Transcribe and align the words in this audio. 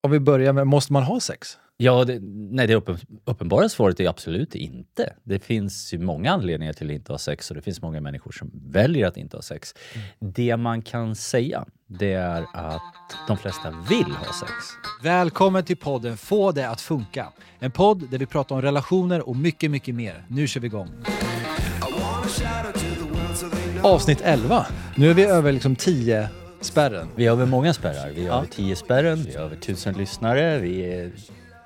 Om 0.00 0.10
vi 0.10 0.20
börjar 0.20 0.52
med, 0.52 0.66
måste 0.66 0.92
man 0.92 1.02
ha 1.02 1.20
sex? 1.20 1.58
Ja, 1.76 2.04
det, 2.04 2.18
nej, 2.22 2.66
det 2.66 2.74
uppen, 2.74 2.98
uppenbara 3.24 3.68
svaret 3.68 4.00
är 4.00 4.08
absolut 4.08 4.54
inte. 4.54 5.14
Det 5.24 5.38
finns 5.38 5.94
ju 5.94 5.98
många 5.98 6.32
anledningar 6.32 6.72
till 6.72 6.86
att 6.86 6.94
inte 6.94 7.12
ha 7.12 7.18
sex 7.18 7.50
och 7.50 7.56
det 7.56 7.62
finns 7.62 7.82
många 7.82 8.00
människor 8.00 8.32
som 8.32 8.50
väljer 8.54 9.06
att 9.06 9.16
inte 9.16 9.36
ha 9.36 9.42
sex. 9.42 9.74
Mm. 9.92 10.32
Det 10.32 10.56
man 10.56 10.82
kan 10.82 11.14
säga, 11.14 11.64
det 11.86 12.12
är 12.12 12.46
att 12.52 12.82
de 13.28 13.36
flesta 13.36 13.70
vill 13.88 14.12
ha 14.12 14.32
sex. 14.40 14.52
Välkommen 15.02 15.64
till 15.64 15.76
podden 15.76 16.16
Få 16.16 16.52
det 16.52 16.68
att 16.68 16.80
funka. 16.80 17.32
En 17.58 17.70
podd 17.70 18.10
där 18.10 18.18
vi 18.18 18.26
pratar 18.26 18.54
om 18.54 18.62
relationer 18.62 19.28
och 19.28 19.36
mycket, 19.36 19.70
mycket 19.70 19.94
mer. 19.94 20.24
Nu 20.28 20.46
kör 20.46 20.60
vi 20.60 20.66
igång. 20.66 20.88
Avsnitt 23.82 24.20
11. 24.24 24.66
Nu 24.96 25.10
är 25.10 25.14
vi 25.14 25.24
över 25.24 25.52
liksom 25.52 25.76
10 25.76 26.28
spärren. 26.60 27.08
Vi 27.16 27.26
har 27.26 27.36
över 27.36 27.46
många 27.46 27.74
spärrar. 27.74 28.10
Vi 28.14 28.22
har 28.22 28.28
ja. 28.28 28.36
över 28.36 28.46
10 28.46 28.76
spärren, 28.76 29.22
vi 29.22 29.36
har 29.36 29.44
över 29.44 29.56
1000 29.56 29.94
lyssnare. 29.94 30.58
Vi 30.58 30.80
är 30.80 31.10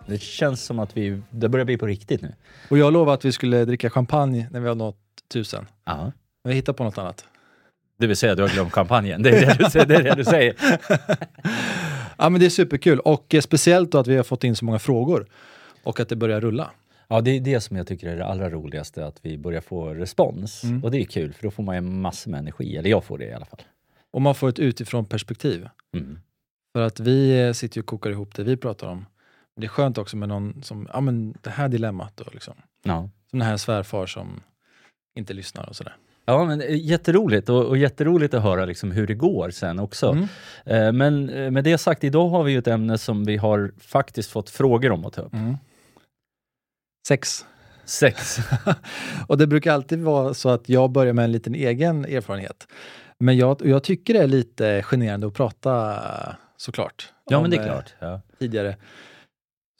det 0.06 0.20
känns 0.20 0.64
som 0.64 0.78
att 0.78 0.96
vi, 0.96 1.22
det 1.30 1.48
börjar 1.48 1.64
bli 1.64 1.76
på 1.76 1.86
riktigt 1.86 2.22
nu. 2.22 2.34
Och 2.68 2.78
jag 2.78 2.92
lovade 2.92 3.14
att 3.14 3.24
vi 3.24 3.32
skulle 3.32 3.64
dricka 3.64 3.90
champagne 3.90 4.48
när 4.50 4.60
vi 4.60 4.68
har 4.68 4.74
nått 4.74 4.98
tusen. 5.32 5.66
Ja. 5.84 6.12
Men 6.44 6.50
vi 6.50 6.54
hittar 6.54 6.72
på 6.72 6.84
något 6.84 6.98
annat. 6.98 7.24
Det 7.98 8.06
vill 8.06 8.16
säga, 8.16 8.34
du 8.34 8.42
har 8.42 8.48
glömt 8.48 8.72
champagnen. 8.72 9.22
Det 9.22 9.30
är 9.30 9.46
det 9.46 9.64
du 9.64 9.70
säger. 9.70 9.86
Det 9.86 9.94
är 9.94 10.02
det 10.02 10.14
du 10.14 10.24
säger. 10.24 10.56
ja, 12.18 12.28
men 12.28 12.40
det 12.40 12.46
är 12.46 12.50
superkul 12.50 13.00
och 13.00 13.34
eh, 13.34 13.40
speciellt 13.40 13.92
då 13.92 13.98
att 13.98 14.06
vi 14.06 14.16
har 14.16 14.24
fått 14.24 14.44
in 14.44 14.56
så 14.56 14.64
många 14.64 14.78
frågor 14.78 15.26
och 15.82 16.00
att 16.00 16.08
det 16.08 16.16
börjar 16.16 16.40
rulla. 16.40 16.70
Ja, 17.08 17.20
det 17.20 17.30
är 17.30 17.40
det 17.40 17.60
som 17.60 17.76
jag 17.76 17.86
tycker 17.86 18.08
är 18.08 18.16
det 18.16 18.26
allra 18.26 18.50
roligaste, 18.50 19.06
att 19.06 19.18
vi 19.22 19.38
börjar 19.38 19.60
få 19.60 19.94
respons. 19.94 20.64
Mm. 20.64 20.84
Och 20.84 20.90
det 20.90 20.98
är 20.98 21.04
kul, 21.04 21.32
för 21.32 21.42
då 21.42 21.50
får 21.50 21.62
man 21.62 21.74
ju 21.74 21.80
massor 21.80 22.30
med 22.30 22.38
energi. 22.38 22.76
Eller 22.76 22.90
jag 22.90 23.04
får 23.04 23.18
det 23.18 23.24
i 23.24 23.32
alla 23.32 23.44
fall. 23.44 23.60
Och 24.12 24.22
man 24.22 24.34
får 24.34 24.48
ett 24.48 24.58
utifrån 24.58 25.04
perspektiv. 25.04 25.68
Mm. 25.96 26.18
För 26.72 26.82
att 26.82 27.00
vi 27.00 27.52
sitter 27.54 27.76
ju 27.76 27.80
och 27.80 27.86
kokar 27.86 28.10
ihop 28.10 28.34
det 28.34 28.44
vi 28.44 28.56
pratar 28.56 28.86
om. 28.86 29.06
Det 29.56 29.66
är 29.66 29.68
skönt 29.68 29.98
också 29.98 30.16
med 30.16 30.28
någon 30.28 30.62
som, 30.62 30.88
ja 30.92 31.00
men 31.00 31.34
det 31.40 31.50
här 31.50 31.68
dilemmat 31.68 32.16
då 32.16 32.24
liksom. 32.32 32.54
Ja. 32.82 33.08
Som 33.30 33.38
den 33.38 33.48
här 33.48 33.56
svärfar 33.56 34.06
som 34.06 34.40
inte 35.14 35.34
lyssnar 35.34 35.68
och 35.68 35.76
sådär. 35.76 35.96
Ja, 36.24 36.44
men 36.44 36.60
eh, 36.60 36.76
jätteroligt 36.76 37.48
och, 37.48 37.64
och 37.64 37.78
jätteroligt 37.78 38.34
att 38.34 38.42
höra 38.42 38.64
liksom 38.64 38.90
hur 38.90 39.06
det 39.06 39.14
går 39.14 39.50
sen 39.50 39.78
också. 39.78 40.10
Mm. 40.10 40.28
Eh, 40.64 40.92
men 40.92 41.28
eh, 41.28 41.50
med 41.50 41.64
det 41.64 41.78
sagt, 41.78 42.04
idag 42.04 42.28
har 42.28 42.42
vi 42.42 42.52
ju 42.52 42.58
ett 42.58 42.66
ämne 42.66 42.98
som 42.98 43.24
vi 43.24 43.36
har 43.36 43.72
faktiskt 43.78 44.30
fått 44.30 44.50
frågor 44.50 44.92
om 44.92 45.06
att 45.06 45.12
ta 45.12 45.22
upp. 45.22 45.34
Mm. 45.34 45.56
Sex. 47.08 47.46
Sex. 47.84 48.38
och 49.26 49.38
det 49.38 49.46
brukar 49.46 49.72
alltid 49.72 50.02
vara 50.02 50.34
så 50.34 50.48
att 50.48 50.68
jag 50.68 50.90
börjar 50.90 51.12
med 51.12 51.24
en 51.24 51.32
liten 51.32 51.54
egen 51.54 52.04
erfarenhet. 52.04 52.66
Men 53.22 53.36
jag, 53.36 53.60
jag 53.64 53.84
tycker 53.84 54.14
det 54.14 54.20
är 54.20 54.26
lite 54.26 54.82
generande 54.82 55.26
att 55.26 55.34
prata 55.34 56.00
såklart. 56.56 57.12
Ja, 57.24 57.40
men 57.40 57.50
det 57.50 57.56
är 57.56 57.64
klart. 57.64 57.94
Ja. 57.98 58.20
Tidigare. 58.38 58.76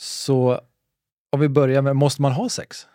Så 0.01 0.61
om 1.33 1.41
vi 1.41 1.49
börjar 1.49 1.83
med, 1.83 1.97
måste 1.97 2.23
man 2.23 2.33
ha 2.33 2.49
sex? 2.49 2.87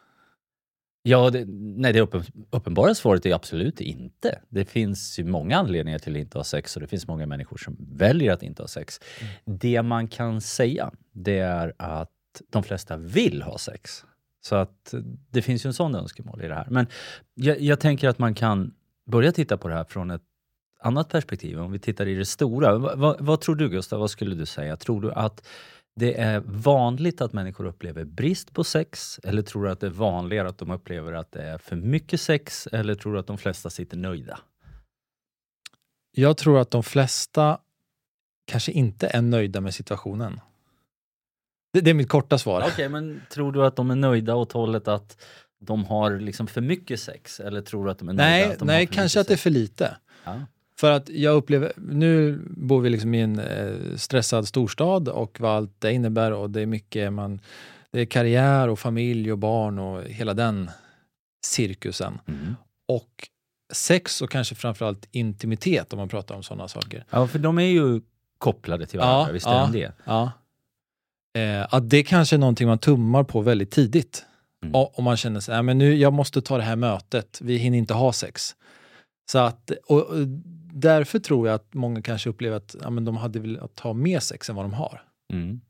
Ja, 1.03 1.29
det, 1.29 1.45
nej, 1.47 1.93
det 1.93 2.01
uppen, 2.01 2.23
uppenbara 2.49 2.95
svaret 2.95 3.25
är 3.25 3.35
absolut 3.35 3.81
inte. 3.81 4.41
Det 4.49 4.65
finns 4.65 5.19
ju 5.19 5.23
många 5.23 5.57
anledningar 5.57 5.99
till 5.99 6.15
att 6.15 6.19
inte 6.19 6.37
ha 6.37 6.43
sex 6.43 6.75
och 6.75 6.81
det 6.81 6.87
finns 6.87 7.07
många 7.07 7.25
människor 7.25 7.57
som 7.57 7.77
väljer 7.79 8.33
att 8.33 8.43
inte 8.43 8.63
ha 8.63 8.67
sex. 8.67 8.99
Mm. 9.19 9.59
Det 9.59 9.81
man 9.81 10.07
kan 10.07 10.41
säga, 10.41 10.91
det 11.11 11.39
är 11.39 11.73
att 11.77 12.11
de 12.49 12.63
flesta 12.63 12.97
vill 12.97 13.41
ha 13.41 13.57
sex. 13.57 14.05
Så 14.41 14.55
att 14.55 14.93
det 15.31 15.41
finns 15.41 15.65
ju 15.65 15.67
en 15.67 15.73
sån 15.73 15.95
önskemål 15.95 16.41
i 16.41 16.47
det 16.47 16.55
här. 16.55 16.67
Men 16.69 16.87
jag, 17.33 17.61
jag 17.61 17.79
tänker 17.79 18.09
att 18.09 18.19
man 18.19 18.35
kan 18.35 18.73
börja 19.07 19.31
titta 19.31 19.57
på 19.57 19.67
det 19.67 19.73
här 19.73 19.83
från 19.83 20.11
ett 20.11 20.21
annat 20.79 21.09
perspektiv. 21.09 21.59
Om 21.59 21.71
vi 21.71 21.79
tittar 21.79 22.07
i 22.07 22.15
det 22.15 22.25
stora. 22.25 22.77
Va, 22.77 22.95
va, 22.95 23.15
vad 23.19 23.41
tror 23.41 23.55
du 23.55 23.69
Gustav, 23.69 23.99
vad 23.99 24.11
skulle 24.11 24.35
du 24.35 24.45
säga? 24.45 24.77
Tror 24.77 25.01
du 25.01 25.11
att 25.11 25.47
det 25.95 26.19
är 26.19 26.39
vanligt 26.45 27.21
att 27.21 27.33
människor 27.33 27.65
upplever 27.65 28.03
brist 28.03 28.53
på 28.53 28.63
sex 28.63 29.19
eller 29.23 29.41
tror 29.41 29.63
du 29.63 29.71
att 29.71 29.79
det 29.79 29.87
är 29.87 29.91
vanligare 29.91 30.49
att 30.49 30.57
de 30.57 30.71
upplever 30.71 31.13
att 31.13 31.31
det 31.31 31.43
är 31.43 31.57
för 31.57 31.75
mycket 31.75 32.21
sex 32.21 32.67
eller 32.67 32.95
tror 32.95 33.13
du 33.13 33.19
att 33.19 33.27
de 33.27 33.37
flesta 33.37 33.69
sitter 33.69 33.97
nöjda? 33.97 34.39
Jag 36.11 36.37
tror 36.37 36.59
att 36.59 36.71
de 36.71 36.83
flesta 36.83 37.59
kanske 38.45 38.71
inte 38.71 39.07
är 39.07 39.21
nöjda 39.21 39.61
med 39.61 39.73
situationen. 39.73 40.39
Det, 41.73 41.81
det 41.81 41.89
är 41.89 41.93
mitt 41.93 42.09
korta 42.09 42.37
svar. 42.37 42.61
Okej, 42.61 42.71
okay, 42.71 42.89
men 42.89 43.21
tror 43.29 43.51
du 43.51 43.65
att 43.65 43.75
de 43.75 43.91
är 43.91 43.95
nöjda 43.95 44.35
åt 44.35 44.51
hållet 44.51 44.87
att 44.87 45.25
de 45.59 45.85
har 45.85 46.19
liksom 46.19 46.47
för 46.47 46.61
mycket 46.61 46.99
sex 46.99 47.39
eller 47.39 47.61
tror 47.61 47.85
du 47.85 47.91
att 47.91 47.99
de 47.99 48.09
är 48.09 48.13
nöjda? 48.13 48.29
Nej, 48.29 48.51
att 48.51 48.59
de 48.59 48.65
nej 48.65 48.87
kanske 48.87 49.19
att 49.19 49.27
det 49.27 49.33
är 49.33 49.37
för 49.37 49.49
lite. 49.49 49.97
Ja. 50.23 50.41
För 50.79 50.91
att 50.91 51.09
jag 51.09 51.35
upplever, 51.35 51.73
nu 51.77 52.41
bor 52.49 52.81
vi 52.81 52.89
liksom 52.89 53.15
i 53.15 53.21
en 53.21 53.39
eh, 53.39 53.95
stressad 53.95 54.47
storstad 54.47 55.09
och 55.09 55.39
vad 55.39 55.51
allt 55.51 55.81
det 55.81 55.93
innebär 55.93 56.31
och 56.31 56.49
det 56.49 56.61
är 56.61 56.65
mycket 56.65 57.13
man, 57.13 57.41
det 57.91 57.99
är 57.99 58.05
karriär 58.05 58.67
och 58.67 58.79
familj 58.79 59.31
och 59.31 59.37
barn 59.37 59.79
och 59.79 60.03
hela 60.03 60.33
den 60.33 60.69
cirkusen. 61.45 62.19
Mm. 62.27 62.55
Och 62.87 63.29
sex 63.73 64.21
och 64.21 64.29
kanske 64.29 64.55
framförallt 64.55 65.07
intimitet 65.11 65.93
om 65.93 65.99
man 65.99 66.09
pratar 66.09 66.35
om 66.35 66.43
sådana 66.43 66.67
saker. 66.67 67.05
Ja, 67.09 67.27
för 67.27 67.39
de 67.39 67.59
är 67.59 67.63
ju 67.63 68.01
kopplade 68.37 68.85
till 68.85 68.99
varandra, 68.99 69.29
ja, 69.29 69.33
visst 69.33 69.47
är 69.47 69.51
ja, 69.51 69.69
de 69.71 69.79
det? 69.79 69.91
Ja. 70.03 70.31
Eh, 71.41 71.73
att 71.73 71.89
det 71.89 72.03
kanske 72.03 72.35
är 72.35 72.37
någonting 72.37 72.67
man 72.67 72.79
tummar 72.79 73.23
på 73.23 73.41
väldigt 73.41 73.71
tidigt. 73.71 74.25
Mm. 74.63 74.75
Och, 74.75 74.97
och 74.97 75.03
man 75.03 75.17
känner 75.17 75.39
sig, 75.39 75.63
men 75.63 75.77
nu, 75.77 75.95
jag 75.95 76.13
måste 76.13 76.41
ta 76.41 76.57
det 76.57 76.63
här 76.63 76.75
mötet, 76.75 77.39
vi 77.41 77.57
hinner 77.57 77.77
inte 77.77 77.93
ha 77.93 78.13
sex. 78.13 78.55
Så 79.31 79.39
att, 79.39 79.71
och, 79.87 80.07
därför 80.81 81.19
tror 81.19 81.47
jag 81.47 81.55
att 81.55 81.73
många 81.73 82.01
kanske 82.01 82.29
upplever 82.29 82.57
att 82.57 82.75
ja, 82.81 82.89
men 82.89 83.05
de 83.05 83.17
hade 83.17 83.39
velat 83.39 83.79
ha 83.79 83.93
mer 83.93 84.19
sex 84.19 84.49
än 84.49 84.55
vad 84.55 84.65
de 84.65 84.73
har. 84.73 85.01
Mm. 85.33 85.61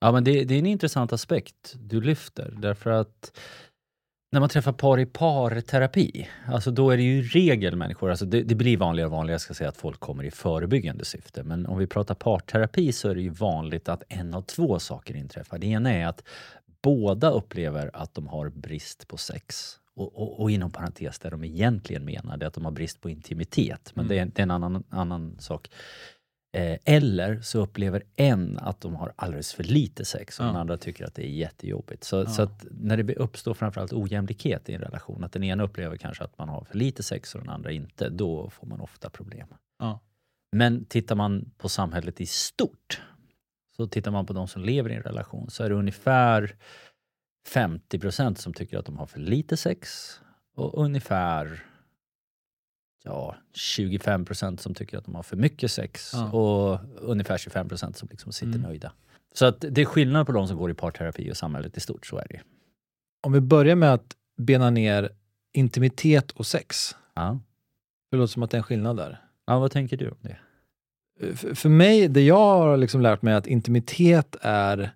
Ja, 0.00 0.12
men 0.12 0.24
det, 0.24 0.44
det, 0.44 0.54
är 0.54 0.58
en 0.58 0.66
intressant 0.66 1.12
aspekt 1.12 1.74
du 1.78 2.00
lyfter, 2.00 2.54
därför 2.58 2.90
att 2.90 3.40
när 4.32 4.40
man 4.40 4.48
träffar 4.48 4.72
par 4.72 5.00
i 5.00 5.06
parterapi, 5.06 6.28
alltså 6.46 6.70
då 6.70 6.90
är 6.90 6.96
det 6.96 7.02
ju 7.02 7.22
regel 7.22 7.76
människor, 7.76 8.10
alltså 8.10 8.24
det, 8.24 8.42
det, 8.42 8.54
blir 8.54 8.76
vanligare 8.76 9.06
och 9.06 9.12
vanligare 9.12 9.38
ska 9.38 9.54
säga 9.54 9.68
att 9.68 9.76
folk 9.76 10.00
kommer 10.00 10.24
i 10.24 10.30
förebyggande 10.30 11.04
syfte. 11.04 11.42
Men 11.42 11.66
om 11.66 11.78
vi 11.78 11.86
pratar 11.86 12.14
parterapi 12.14 12.92
så 12.92 13.08
är 13.08 13.14
det 13.14 13.20
ju 13.20 13.28
vanligt 13.28 13.88
att 13.88 14.02
en 14.08 14.34
av 14.34 14.42
två 14.42 14.78
saker 14.78 15.16
inträffar. 15.16 15.58
Det 15.58 15.66
ena 15.66 15.92
är 15.92 16.06
att 16.06 16.24
båda 16.82 17.30
upplever 17.30 17.90
att 17.94 18.14
de 18.14 18.26
har 18.26 18.48
brist 18.48 19.08
på 19.08 19.16
sex 19.16 19.78
och, 19.96 20.18
och, 20.18 20.40
och, 20.40 20.50
inom 20.50 20.70
parentes 20.70 21.18
där 21.18 21.30
de 21.30 21.44
egentligen 21.44 22.04
menar 22.04 22.36
det 22.36 22.46
att 22.46 22.54
de 22.54 22.64
har 22.64 22.72
brist 22.72 23.00
på 23.00 23.10
intimitet. 23.10 23.92
Men 23.94 24.04
mm. 24.04 24.16
det, 24.16 24.22
är, 24.22 24.26
det, 24.26 24.40
är, 24.40 24.42
en 24.42 24.50
annan, 24.50 24.84
annan 24.88 25.36
sak. 25.38 25.70
Eh, 26.56 26.78
eller 26.84 27.40
så 27.40 27.58
upplever 27.58 28.02
en 28.16 28.58
att 28.58 28.80
de 28.80 28.94
har 28.94 29.12
alldeles 29.16 29.52
för 29.52 29.64
lite 29.64 30.04
sex 30.04 30.38
och 30.40 30.44
ja. 30.44 30.48
den 30.48 30.56
andra 30.56 30.76
tycker 30.76 31.04
att 31.04 31.14
det 31.14 31.26
är 31.26 31.30
jättejobbigt. 31.30 32.04
Så, 32.04 32.16
ja. 32.16 32.26
så 32.26 32.48
när 32.70 32.96
det 32.96 33.16
uppstår 33.16 33.54
framförallt 33.54 33.92
ojämlikhet 33.92 34.68
i 34.68 34.74
en 34.74 34.80
relation, 34.80 35.24
att 35.24 35.32
den 35.32 35.44
ena 35.44 35.62
upplever 35.62 35.96
kanske 35.96 36.24
att 36.24 36.38
man 36.38 36.48
har 36.48 36.64
för 36.64 36.78
lite 36.78 37.02
sex 37.02 37.34
och 37.34 37.40
den 37.40 37.50
andra 37.50 37.72
inte, 37.72 38.08
då 38.08 38.50
får 38.50 38.66
man 38.66 38.80
ofta 38.80 39.10
problem. 39.10 39.48
Ja. 39.78 40.00
Men 40.52 40.84
tittar 40.84 41.14
man 41.14 41.50
på 41.58 41.68
samhället 41.68 42.20
i 42.20 42.26
stort, 42.26 43.02
så 43.76 43.86
tittar 43.86 44.10
man 44.10 44.26
på 44.26 44.32
de 44.32 44.48
som 44.48 44.62
lever 44.62 44.90
i 44.90 44.94
en 44.94 45.02
relation, 45.02 45.50
så 45.50 45.64
är 45.64 45.68
det 45.68 45.74
ungefär 45.74 46.56
50 47.46 47.98
procent 47.98 48.38
som 48.38 48.54
tycker 48.54 48.78
att 48.78 48.86
de 48.86 48.98
har 48.98 49.06
för 49.06 49.20
lite 49.20 49.56
sex 49.56 50.10
och 50.54 50.84
ungefär 50.84 51.64
ja, 53.04 53.36
25 53.52 54.24
procent 54.24 54.60
som 54.60 54.74
tycker 54.74 54.98
att 54.98 55.04
de 55.04 55.14
har 55.14 55.22
för 55.22 55.36
mycket 55.36 55.70
sex 55.70 56.10
ja. 56.12 56.30
och 56.30 56.80
ungefär 56.96 57.38
25 57.38 57.68
procent 57.68 57.96
som 57.96 58.08
liksom 58.10 58.32
sitter 58.32 58.48
mm. 58.48 58.62
nöjda. 58.62 58.92
Så 59.34 59.46
att 59.46 59.64
det 59.70 59.80
är 59.80 59.84
skillnad 59.84 60.26
på 60.26 60.32
de 60.32 60.48
som 60.48 60.56
går 60.56 60.70
i 60.70 60.74
parterapi 60.74 61.32
och 61.32 61.36
samhället 61.36 61.76
i 61.76 61.80
stort, 61.80 62.06
så 62.06 62.16
är 62.16 62.26
det 62.28 62.40
Om 63.22 63.32
vi 63.32 63.40
börjar 63.40 63.76
med 63.76 63.94
att 63.94 64.16
bena 64.36 64.70
ner 64.70 65.10
intimitet 65.52 66.30
och 66.30 66.46
sex. 66.46 66.96
Ja. 67.14 67.38
Det 68.10 68.16
låter 68.16 68.32
som 68.32 68.42
att 68.42 68.50
det 68.50 68.56
är 68.56 68.58
en 68.58 68.64
skillnad 68.64 68.96
där. 68.96 69.20
Ja, 69.46 69.58
vad 69.58 69.70
tänker 69.70 69.96
du 69.96 70.10
om 70.10 70.16
det? 70.20 70.36
För, 71.36 71.54
för 71.54 71.68
mig, 71.68 72.08
det 72.08 72.22
jag 72.22 72.36
har 72.36 72.76
liksom 72.76 73.00
lärt 73.00 73.22
mig 73.22 73.34
är 73.34 73.38
att 73.38 73.46
intimitet 73.46 74.36
är 74.40 74.94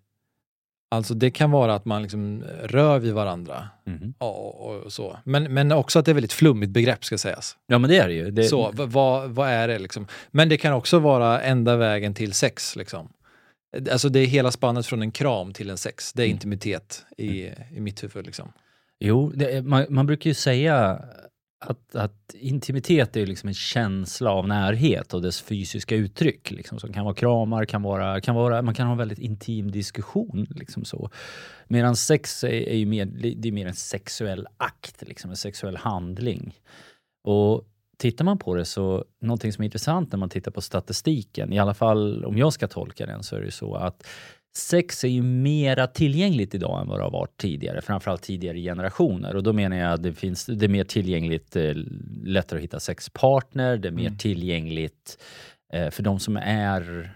Alltså 0.90 1.14
det 1.14 1.30
kan 1.30 1.50
vara 1.50 1.74
att 1.74 1.84
man 1.84 2.02
liksom 2.02 2.44
rör 2.62 2.98
vid 2.98 3.14
varandra. 3.14 3.68
Mm. 3.86 4.14
Och, 4.18 4.60
och, 4.60 4.92
så. 4.92 5.18
Men, 5.24 5.54
men 5.54 5.72
också 5.72 5.98
att 5.98 6.04
det 6.04 6.08
är 6.08 6.12
ett 6.12 6.16
väldigt 6.16 6.32
flummigt 6.32 6.72
begrepp 6.72 7.04
ska 7.04 7.18
sägas. 7.18 7.56
Ja 7.66 7.78
men 7.78 7.90
det 7.90 7.96
är 7.96 8.08
det 8.08 8.14
ju. 8.14 8.30
Det... 8.30 8.44
Så, 8.44 8.70
vad, 8.74 9.30
vad 9.30 9.48
är 9.48 9.68
det 9.68 9.78
liksom? 9.78 10.06
Men 10.30 10.48
det 10.48 10.56
kan 10.56 10.72
också 10.72 10.98
vara 10.98 11.40
enda 11.40 11.76
vägen 11.76 12.14
till 12.14 12.32
sex. 12.32 12.76
Liksom. 12.76 13.08
Alltså 13.92 14.08
det 14.08 14.20
är 14.20 14.26
hela 14.26 14.50
spannet 14.50 14.86
från 14.86 15.02
en 15.02 15.10
kram 15.10 15.52
till 15.52 15.70
en 15.70 15.78
sex. 15.78 16.12
Det 16.12 16.22
är 16.22 16.26
mm. 16.26 16.34
intimitet 16.34 17.04
i, 17.16 17.46
mm. 17.46 17.58
i 17.76 17.80
mitt 17.80 18.04
huvud. 18.04 18.26
Liksom. 18.26 18.52
Jo, 19.00 19.32
det, 19.34 19.64
man, 19.64 19.86
man 19.88 20.06
brukar 20.06 20.30
ju 20.30 20.34
säga 20.34 21.02
att, 21.60 21.94
att, 21.94 22.34
intimitet 22.34 23.16
är 23.16 23.26
liksom 23.26 23.48
en 23.48 23.54
känsla 23.54 24.30
av 24.30 24.48
närhet 24.48 25.14
och 25.14 25.22
dess 25.22 25.40
fysiska 25.40 25.96
uttryck. 25.96 26.50
Liksom, 26.50 26.78
som 26.78 26.92
kan 26.92 27.04
vara 27.04 27.14
kramar, 27.14 27.64
kan 27.64 27.82
vara, 27.82 28.20
kan 28.20 28.34
vara, 28.34 28.62
man 28.62 28.74
kan 28.74 28.86
ha 28.86 28.92
en 28.92 28.98
väldigt 28.98 29.18
intim 29.18 29.70
diskussion. 29.70 30.46
Liksom 30.50 30.84
så. 30.84 31.10
Medan 31.68 31.96
sex 31.96 32.44
är, 32.44 32.48
är 32.48 32.76
ju 32.76 32.86
mer, 32.86 33.06
det 33.36 33.48
är 33.48 33.52
mer 33.52 33.66
en 33.66 33.74
sexuell 33.74 34.46
akt, 34.56 35.02
liksom, 35.08 35.30
en 35.30 35.36
sexuell 35.36 35.76
handling. 35.76 36.54
Och 37.24 37.64
tittar 37.96 38.24
man 38.24 38.38
på 38.38 38.54
det 38.54 38.64
så, 38.64 39.04
någonting 39.20 39.52
som 39.52 39.62
är 39.62 39.64
intressant 39.64 40.12
när 40.12 40.18
man 40.18 40.28
tittar 40.28 40.50
på 40.50 40.60
statistiken, 40.60 41.52
i 41.52 41.58
alla 41.58 41.74
fall 41.74 42.24
om 42.24 42.38
jag 42.38 42.52
ska 42.52 42.68
tolka 42.68 43.06
den, 43.06 43.22
så 43.22 43.36
är 43.36 43.40
det 43.40 43.50
så 43.50 43.74
att 43.74 44.06
sex 44.58 45.04
är 45.04 45.08
ju 45.08 45.22
mera 45.22 45.86
tillgängligt 45.86 46.54
idag 46.54 46.80
än 46.80 46.88
vad 46.88 46.98
det 46.98 47.04
har 47.04 47.10
varit 47.10 47.36
tidigare, 47.36 47.82
framförallt 47.82 48.22
tidigare 48.22 48.58
generationer. 48.60 49.36
Och 49.36 49.42
då 49.42 49.52
menar 49.52 49.76
jag 49.76 49.92
att 49.92 50.02
det, 50.02 50.12
finns, 50.12 50.46
det 50.46 50.66
är 50.66 50.68
mer 50.68 50.84
tillgängligt, 50.84 51.56
eh, 51.56 51.72
lättare 52.24 52.58
att 52.58 52.64
hitta 52.64 52.80
sexpartner, 52.80 53.76
det 53.76 53.88
är 53.88 53.92
mer 53.92 54.06
Mm. 54.06 54.18
tillgängligt 54.18 55.18
eh, 55.72 55.90
för 55.90 56.02
de 56.02 56.18
som 56.18 56.36
är 56.36 57.10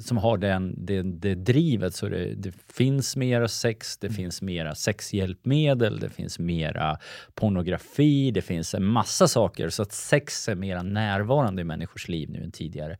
som 0.00 0.16
har 0.16 0.38
den, 0.38 0.86
det, 0.86 1.02
det 1.02 1.34
drivet. 1.34 1.94
Så 1.94 2.08
det, 2.08 2.34
det 2.34 2.52
finns 2.72 3.16
mera 3.16 3.48
sex, 3.48 3.98
det 3.98 4.10
finns 4.10 4.42
mera 4.42 4.74
sexhjälpmedel, 4.74 6.00
det 6.00 6.08
finns 6.08 6.38
mera 6.38 6.98
pornografi, 7.34 8.30
det 8.30 8.42
finns 8.42 8.74
en 8.74 8.84
massa 8.84 9.28
saker. 9.28 9.68
Så 9.68 9.82
att 9.82 9.92
sex 9.92 10.48
är 10.48 10.54
mera 10.54 10.82
närvarande 10.82 11.62
i 11.62 11.64
människors 11.64 12.08
liv 12.08 12.30
nu 12.30 12.42
än 12.42 12.52
tidigare. 12.52 12.98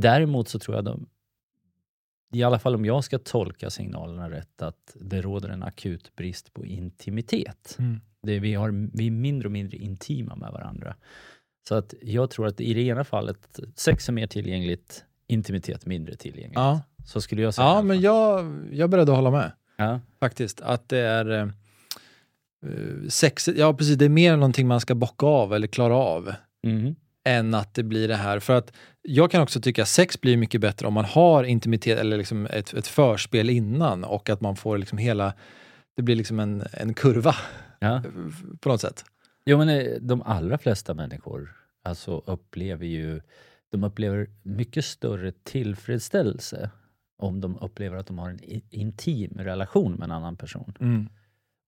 Däremot 0.00 0.48
så 0.48 0.58
tror 0.58 0.76
jag 0.76 0.84
de, 0.84 1.06
i 2.32 2.42
alla 2.42 2.58
fall 2.58 2.74
om 2.74 2.84
jag 2.84 3.04
ska 3.04 3.18
tolka 3.18 3.70
signalerna 3.70 4.30
rätt, 4.30 4.62
att 4.62 4.96
det 5.00 5.22
råder 5.22 5.48
en 5.48 5.62
akut 5.62 6.16
brist 6.16 6.54
på 6.54 6.66
intimitet. 6.66 7.76
Mm. 7.78 8.00
Det, 8.22 8.38
vi, 8.38 8.54
har, 8.54 8.90
vi 8.96 9.06
är 9.06 9.10
mindre 9.10 9.48
och 9.48 9.52
mindre 9.52 9.76
intima 9.76 10.36
med 10.36 10.52
varandra. 10.52 10.96
Så 11.68 11.74
att 11.74 11.94
jag 12.02 12.30
tror 12.30 12.46
att 12.46 12.60
i 12.60 12.74
det 12.74 12.80
ena 12.82 13.04
fallet, 13.04 13.60
sex 13.74 14.08
är 14.08 14.12
mer 14.12 14.26
tillgängligt, 14.26 15.04
intimitet 15.26 15.86
mindre 15.86 16.16
tillgängligt. 16.16 16.54
Ja, 16.54 16.80
Så 17.04 17.20
skulle 17.20 17.42
jag 17.42 17.54
säga. 17.54 17.66
ja 17.66 17.82
men 17.82 18.00
jag, 18.00 18.58
jag 18.72 18.94
är 18.94 18.98
att 18.98 19.08
hålla 19.08 19.30
med. 19.30 19.52
Ja. 19.76 20.00
Faktiskt. 20.20 20.60
Att 20.60 20.88
det 20.88 20.98
är 20.98 21.30
eh, 21.30 21.48
eh, 22.66 23.08
sex, 23.08 23.48
ja 23.48 23.74
precis, 23.74 23.96
det 23.96 24.04
är 24.04 24.08
mer 24.08 24.36
någonting 24.36 24.66
man 24.68 24.80
ska 24.80 24.94
bocka 24.94 25.26
av 25.26 25.54
eller 25.54 25.66
klara 25.66 25.96
av. 25.96 26.32
Mhm. 26.62 26.96
Än 27.28 27.54
att 27.54 27.74
det 27.74 27.82
blir 27.82 28.08
det 28.08 28.16
här. 28.16 28.40
För 28.40 28.56
att 28.56 28.72
jag 29.02 29.30
kan 29.30 29.42
också 29.42 29.60
tycka 29.60 29.82
att 29.82 29.88
sex 29.88 30.20
blir 30.20 30.36
mycket 30.36 30.60
bättre 30.60 30.86
om 30.86 30.94
man 30.94 31.04
har 31.04 31.44
intimitet 31.44 31.98
eller 31.98 32.16
liksom 32.16 32.46
ett, 32.46 32.74
ett 32.74 32.86
förspel 32.86 33.50
innan 33.50 34.04
och 34.04 34.30
att 34.30 34.40
man 34.40 34.56
får 34.56 34.78
liksom 34.78 34.98
hela, 34.98 35.32
det 35.96 36.02
blir 36.02 36.16
liksom 36.16 36.40
en, 36.40 36.64
en 36.72 36.94
kurva 36.94 37.34
Ja. 37.80 38.02
på 38.60 38.68
något 38.68 38.80
sätt. 38.80 39.04
Jo, 39.44 39.58
men 39.58 39.68
eh, 39.68 39.84
de 40.00 40.22
allra 40.22 40.58
flesta 40.58 40.94
människor 40.94 41.56
alltså, 41.84 42.22
upplever 42.26 42.86
ju 42.86 43.20
de 43.70 43.84
upplever 43.84 44.30
mycket 44.42 44.84
större 44.84 45.32
tillfredsställelse 45.42 46.70
om 47.18 47.40
de 47.40 47.58
upplever 47.58 47.96
att 47.96 48.06
de 48.06 48.18
har 48.18 48.30
en 48.30 48.40
intim 48.70 49.38
relation 49.38 49.92
med 49.94 50.04
en 50.04 50.10
annan 50.12 50.36
person. 50.36 50.74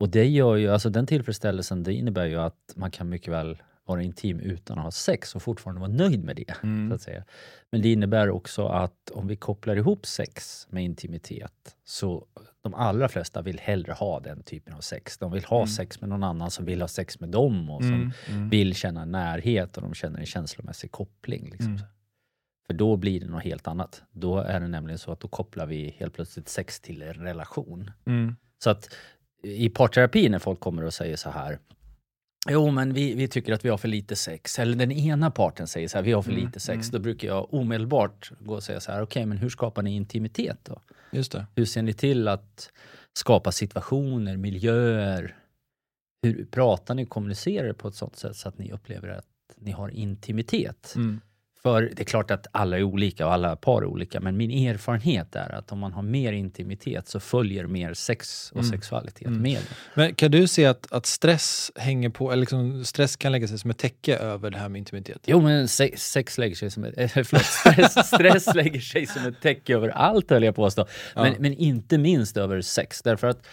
Och 0.01 0.09
det 0.09 0.25
gör 0.25 0.57
ju, 0.57 0.69
alltså 0.69 0.91
den 0.91 1.07
tillfredsställelsen 1.07 1.83
det 1.83 1.93
innebär 1.95 2.27
ju 2.27 2.37
att 2.37 2.73
man 2.77 2.91
kan 2.91 3.09
mycket 3.09 3.33
väl 3.33 3.63
vara 3.91 4.03
intim 4.03 4.41
utan 4.41 4.79
att 4.79 4.85
ha 4.85 4.91
sex 4.91 5.35
och 5.35 5.43
fortfarande 5.43 5.81
vara 5.81 5.91
nöjd 5.91 6.25
med 6.25 6.37
det. 6.37 6.55
Så 6.89 6.95
att 6.95 7.03
säga. 7.03 7.25
Men 7.73 7.83
det 7.83 7.93
innebär 7.93 8.31
också 8.31 8.67
att 8.67 9.11
om 9.15 9.27
vi 9.27 9.37
kopplar 9.37 9.77
ihop 9.77 10.07
sex 10.07 10.67
med 10.71 10.85
intimitet 10.85 11.77
så 11.85 12.27
de 12.63 12.75
allra 12.75 13.09
flesta 13.09 13.43
vill 13.43 13.59
hellre 13.59 13.93
ha 13.93 14.21
den 14.21 14.43
typen 14.43 14.75
av 14.75 14.81
sex. 14.81 15.19
De 15.19 15.33
vill 15.33 15.45
ha 15.45 15.57
Mm. 15.59 15.69
sex 15.69 16.01
med 16.01 16.11
någon 16.11 16.23
annan 16.23 16.51
som 16.51 16.65
vill 16.65 16.81
ha 16.81 16.89
sex 16.89 17.21
med 17.21 17.29
dem 17.29 17.71
och 17.71 17.83
som 17.83 18.13
vill 18.51 18.75
känna 18.75 19.05
närhet 19.05 19.77
och 19.77 19.83
de 19.83 19.95
känner 19.95 20.19
en 20.21 20.27
känslomässig 20.27 20.91
koppling. 20.91 21.45
Liksom. 21.51 21.73
Mm. 21.73 21.83
För 22.67 22.75
då 22.75 22.97
blir 22.97 23.21
det 23.21 23.27
något 23.27 23.45
helt 23.45 23.67
annat. 23.69 24.03
Då 24.13 24.39
är 24.39 24.61
det 24.61 24.69
nämligen 24.69 24.99
så 24.99 25.13
att 25.13 25.21
då 25.21 25.29
kopplar 25.29 25.67
vi 25.67 25.95
helt 25.99 26.15
plötsligt 26.15 26.49
sex 26.49 26.81
till 26.81 27.03
en 27.03 27.15
relation. 27.15 27.91
Mm. 28.07 28.37
Så 28.65 28.71
att 28.71 28.89
i 29.43 29.69
parterapi 29.69 30.29
när 30.29 30.39
folk 30.39 30.61
kommer 30.61 30.85
och 30.85 30.95
säger 30.95 31.17
så 31.17 31.31
här 31.31 31.59
Jo, 32.49 32.71
men 32.71 32.93
vi, 32.93 33.15
vi 33.15 33.29
tycker 33.29 33.53
att 33.53 33.65
vi 33.65 33.69
har 33.69 33.79
för 33.79 33.89
lite 33.89 34.17
sex. 34.17 34.59
Eller 34.59 34.77
den 34.77 34.93
ena 34.93 35.31
parten 35.31 35.67
säger 35.67 35.89
så 35.89 35.99
här, 35.99 36.03
vi 36.05 36.13
har 36.13 36.23
för 36.23 36.31
Mm, 36.33 36.45
lite 36.45 36.61
sex. 36.61 36.89
mm. 36.89 36.93
Då 36.93 36.99
brukar 36.99 37.29
jag 37.29 37.55
omedelbart 37.55 38.33
gå 38.41 38.55
och 38.55 38.63
säga 38.63 38.81
så 38.81 38.93
här, 38.93 39.03
okej, 39.03 39.27
men 39.27 39.39
hur 39.39 39.49
skapar 39.49 39.83
ni 39.83 39.95
intimitet 39.97 40.59
då? 40.63 40.81
Just 41.13 41.33
det. 41.33 41.47
Hur 41.55 41.65
ser 41.65 41.83
ni 41.83 41.93
till 41.93 42.29
att 42.29 42.71
skapa 43.19 43.53
situationer, 43.53 44.37
miljöer? 44.37 45.37
Hur 46.23 46.45
pratar 46.45 46.95
ni 46.95 47.05
och 47.05 47.09
kommunicerar 47.09 47.73
på 47.73 47.89
ett 47.89 47.95
sånt 47.95 48.17
sätt 48.17 48.37
så 48.37 48.49
att 48.49 48.59
ni 48.59 48.73
upplever 48.73 49.09
att 49.09 49.27
ni 49.57 49.71
har 49.71 49.89
intimitet? 49.89 50.93
Mm. 50.97 51.21
För 51.63 51.83
det 51.83 52.03
är 52.03 52.05
klart 52.05 52.31
att 52.31 52.47
alla 52.53 52.79
är 52.79 52.83
olika 52.83 53.27
och 53.27 53.33
alla 53.33 53.57
par 53.57 53.83
är 53.83 53.87
olika, 53.87 54.21
men 54.21 54.37
min 54.37 54.51
erfarenhet 54.69 55.37
är 55.37 55.55
att 55.55 55.73
om 55.73 55.79
man 55.79 55.93
har 55.93 56.03
mer 56.03 56.33
intimitet 56.33 57.09
så 57.09 57.21
följer 57.21 57.67
mer 57.67 57.95
sex 57.95 58.51
och 58.51 58.59
Mm. 58.61 58.71
sexualitet 58.71 59.27
Mm. 59.27 59.43
med. 59.43 59.59
Men 59.95 60.15
kan 60.15 60.31
du 60.31 60.49
se 60.49 60.67
att, 60.67 60.93
att 60.93 61.07
stress 61.07 61.73
hänger 61.77 62.09
på, 62.11 62.33
eller 62.33 62.41
liksom 62.41 62.85
stress 62.85 63.17
kan 63.17 63.33
lägga 63.33 63.49
sig 63.49 63.59
som 63.59 63.71
ett 63.71 63.79
täcke 63.79 64.17
över 64.17 64.51
det 64.51 64.59
här 64.59 64.69
med 64.69 64.79
intimitet? 64.79 65.19
Jo, 65.27 65.41
men 65.41 65.69
se- 65.69 65.97
sex 65.97 66.39
lägger 66.39 66.57
sig 66.57 66.71
som 66.71 66.85
ett, 66.85 66.95
förlåt, 67.13 67.45
stress, 67.45 68.07
stress 68.07 68.47
lägger 68.55 68.81
sig 68.81 69.07
som 69.07 69.27
ett 69.27 69.41
täcke 69.41 69.75
över 69.75 69.89
allt 69.89 70.31
höll 70.31 70.43
jag 70.43 70.55
påstå. 70.57 70.87
Men, 71.15 71.27
Ja. 71.27 71.35
men 71.39 71.55
inte 71.55 71.99
minst 71.99 72.37
över 72.37 72.61
sex. 72.61 73.03
Därför 73.03 73.27
att 73.29 73.47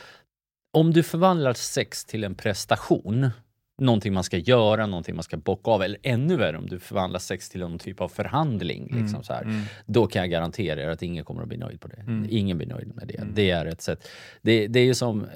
om 0.73 0.93
du 0.93 1.03
förvandlar 1.03 1.53
sex 1.53 2.05
till 2.05 2.23
en 2.23 2.35
prestation, 2.35 3.29
någonting 3.77 4.13
man 4.13 4.23
ska 4.23 4.37
göra, 4.37 4.85
någonting 4.85 5.15
man 5.15 5.23
ska 5.23 5.37
bocka 5.37 5.71
av, 5.71 5.83
eller 5.83 5.97
ännu 6.03 6.35
värre 6.37 6.57
om 6.57 6.65
du 6.67 6.79
förvandlar 6.79 7.19
sex 7.19 7.49
till 7.49 7.59
någon 7.59 7.79
typ 7.79 8.01
av 8.01 8.09
förhandling, 8.09 8.89
liksom 9.01 9.23
så 9.23 9.33
här, 9.33 9.41
Mm. 9.41 9.61
då 9.85 10.07
kan 10.07 10.19
jag 10.21 10.29
garantera 10.29 10.81
er 10.81 10.89
att 10.89 11.01
ingen 11.01 11.25
kommer 11.25 11.41
att 11.41 11.47
bli 11.47 11.57
nöjd 11.57 11.81
på 11.81 11.87
det. 11.87 11.97
Mm. 12.01 12.27
Ingen 12.29 12.57
blir 12.57 12.67
nöjd 12.67 12.95
med 12.95 13.07
det. 13.07 13.17
Mm. 13.17 13.31
Det 13.35 13.51
är 13.51 13.65
ett 13.65 13.81
sätt. 13.81 14.07
Det, 14.41 14.67
det 14.67 14.79
är 14.79 14.83
ju 14.85 14.93
som 14.93 15.21
eh, 15.23 15.27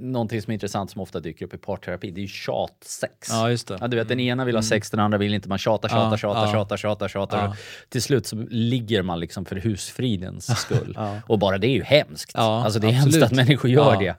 någonting 0.00 0.42
som 0.42 0.50
är 0.50 0.54
intressant 0.54 0.90
som 0.90 1.00
ofta 1.00 1.20
dyker 1.20 1.46
upp 1.46 1.54
i 1.54 1.58
parterapi, 1.58 2.10
det 2.10 2.20
är 2.20 2.22
ju 2.22 2.28
tjatsex. 2.28 3.28
Ja, 3.30 3.50
just 3.50 3.68
det. 3.68 3.78
Ja, 3.80 3.88
du 3.88 3.96
vet, 3.96 4.08
den 4.08 4.20
ena 4.20 4.44
vill 4.44 4.54
ha 4.56 4.62
sex, 4.62 4.90
den 4.90 5.00
andra 5.00 5.18
vill 5.18 5.34
inte. 5.34 5.48
Man 5.48 5.58
tjatar, 5.58 5.88
tjatar, 5.88 6.10
Ja, 6.10 6.16
tjatar, 6.16 6.40
ja. 6.46 6.52
tjatar, 6.52 6.76
tjatar, 6.76 7.08
tjatar. 7.08 7.38
Ja. 7.44 7.56
Till 7.88 8.02
slut 8.02 8.26
så 8.26 8.36
ligger 8.50 9.02
man 9.02 9.20
liksom 9.20 9.44
för 9.44 9.56
husfridens 9.56 10.46
skull. 10.60 10.92
Ja. 10.96 11.20
Och 11.26 11.38
bara 11.38 11.58
det 11.58 11.66
är 11.66 11.74
ju 11.74 11.82
hemskt. 11.82 12.30
Ja, 12.34 12.64
alltså 12.64 12.80
det 12.80 12.86
är 12.86 12.88
absolut. 12.96 13.14
hemskt 13.14 13.22
att 13.32 13.36
människor 13.36 13.70
gör 13.70 13.96
det. 13.96 14.14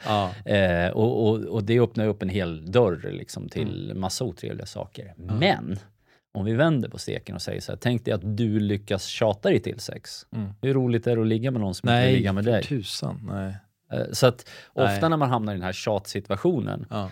Eh, 0.86 0.92
och, 0.92 1.28
och, 1.30 1.40
och 1.40 1.64
det 1.64 1.80
öppnar 1.80 2.08
upp 2.08 2.22
en 2.22 2.30
hel 2.30 2.72
dörr 2.72 3.10
liksom, 3.12 3.50
till 3.50 3.69
massa 3.96 4.24
otrevliga 4.26 4.66
saker. 4.66 5.14
Men 5.18 5.78
om 6.34 6.46
vi 6.46 6.54
vänder 6.54 6.90
på 6.90 6.98
steken 6.98 7.36
och 7.36 7.42
säger 7.42 7.62
så 7.62 7.72
här, 7.72 7.80
tänk 7.82 8.06
dig 8.06 8.14
att 8.14 8.38
du 8.38 8.60
lyckas 8.60 9.06
tjata 9.06 9.50
dig 9.50 9.60
till 9.60 9.80
sex. 9.80 10.26
Mm. 10.32 10.50
Hur 10.62 10.74
roligt 10.74 11.08
är 11.08 11.16
det 11.16 11.22
att 11.22 11.28
ligga 11.28 11.52
med 11.52 11.62
någon 11.62 11.76
som 11.76 11.90
inte 11.90 12.06
vill 12.06 12.16
ligga 12.16 12.34
med 12.34 12.46
dig? 12.46 12.64
tusan. 12.64 13.22
Nej. 13.34 13.56
Eh, 13.92 14.12
så 14.12 14.28
att 14.28 14.50
ofta 14.74 14.84
Nej. 15.02 15.10
när 15.10 15.18
man 15.18 15.30
hamnar 15.30 15.54
i 15.54 15.56
den 15.56 15.64
här 15.64 15.72
tjatsituationen, 15.74 16.86
Ja. 16.90 17.10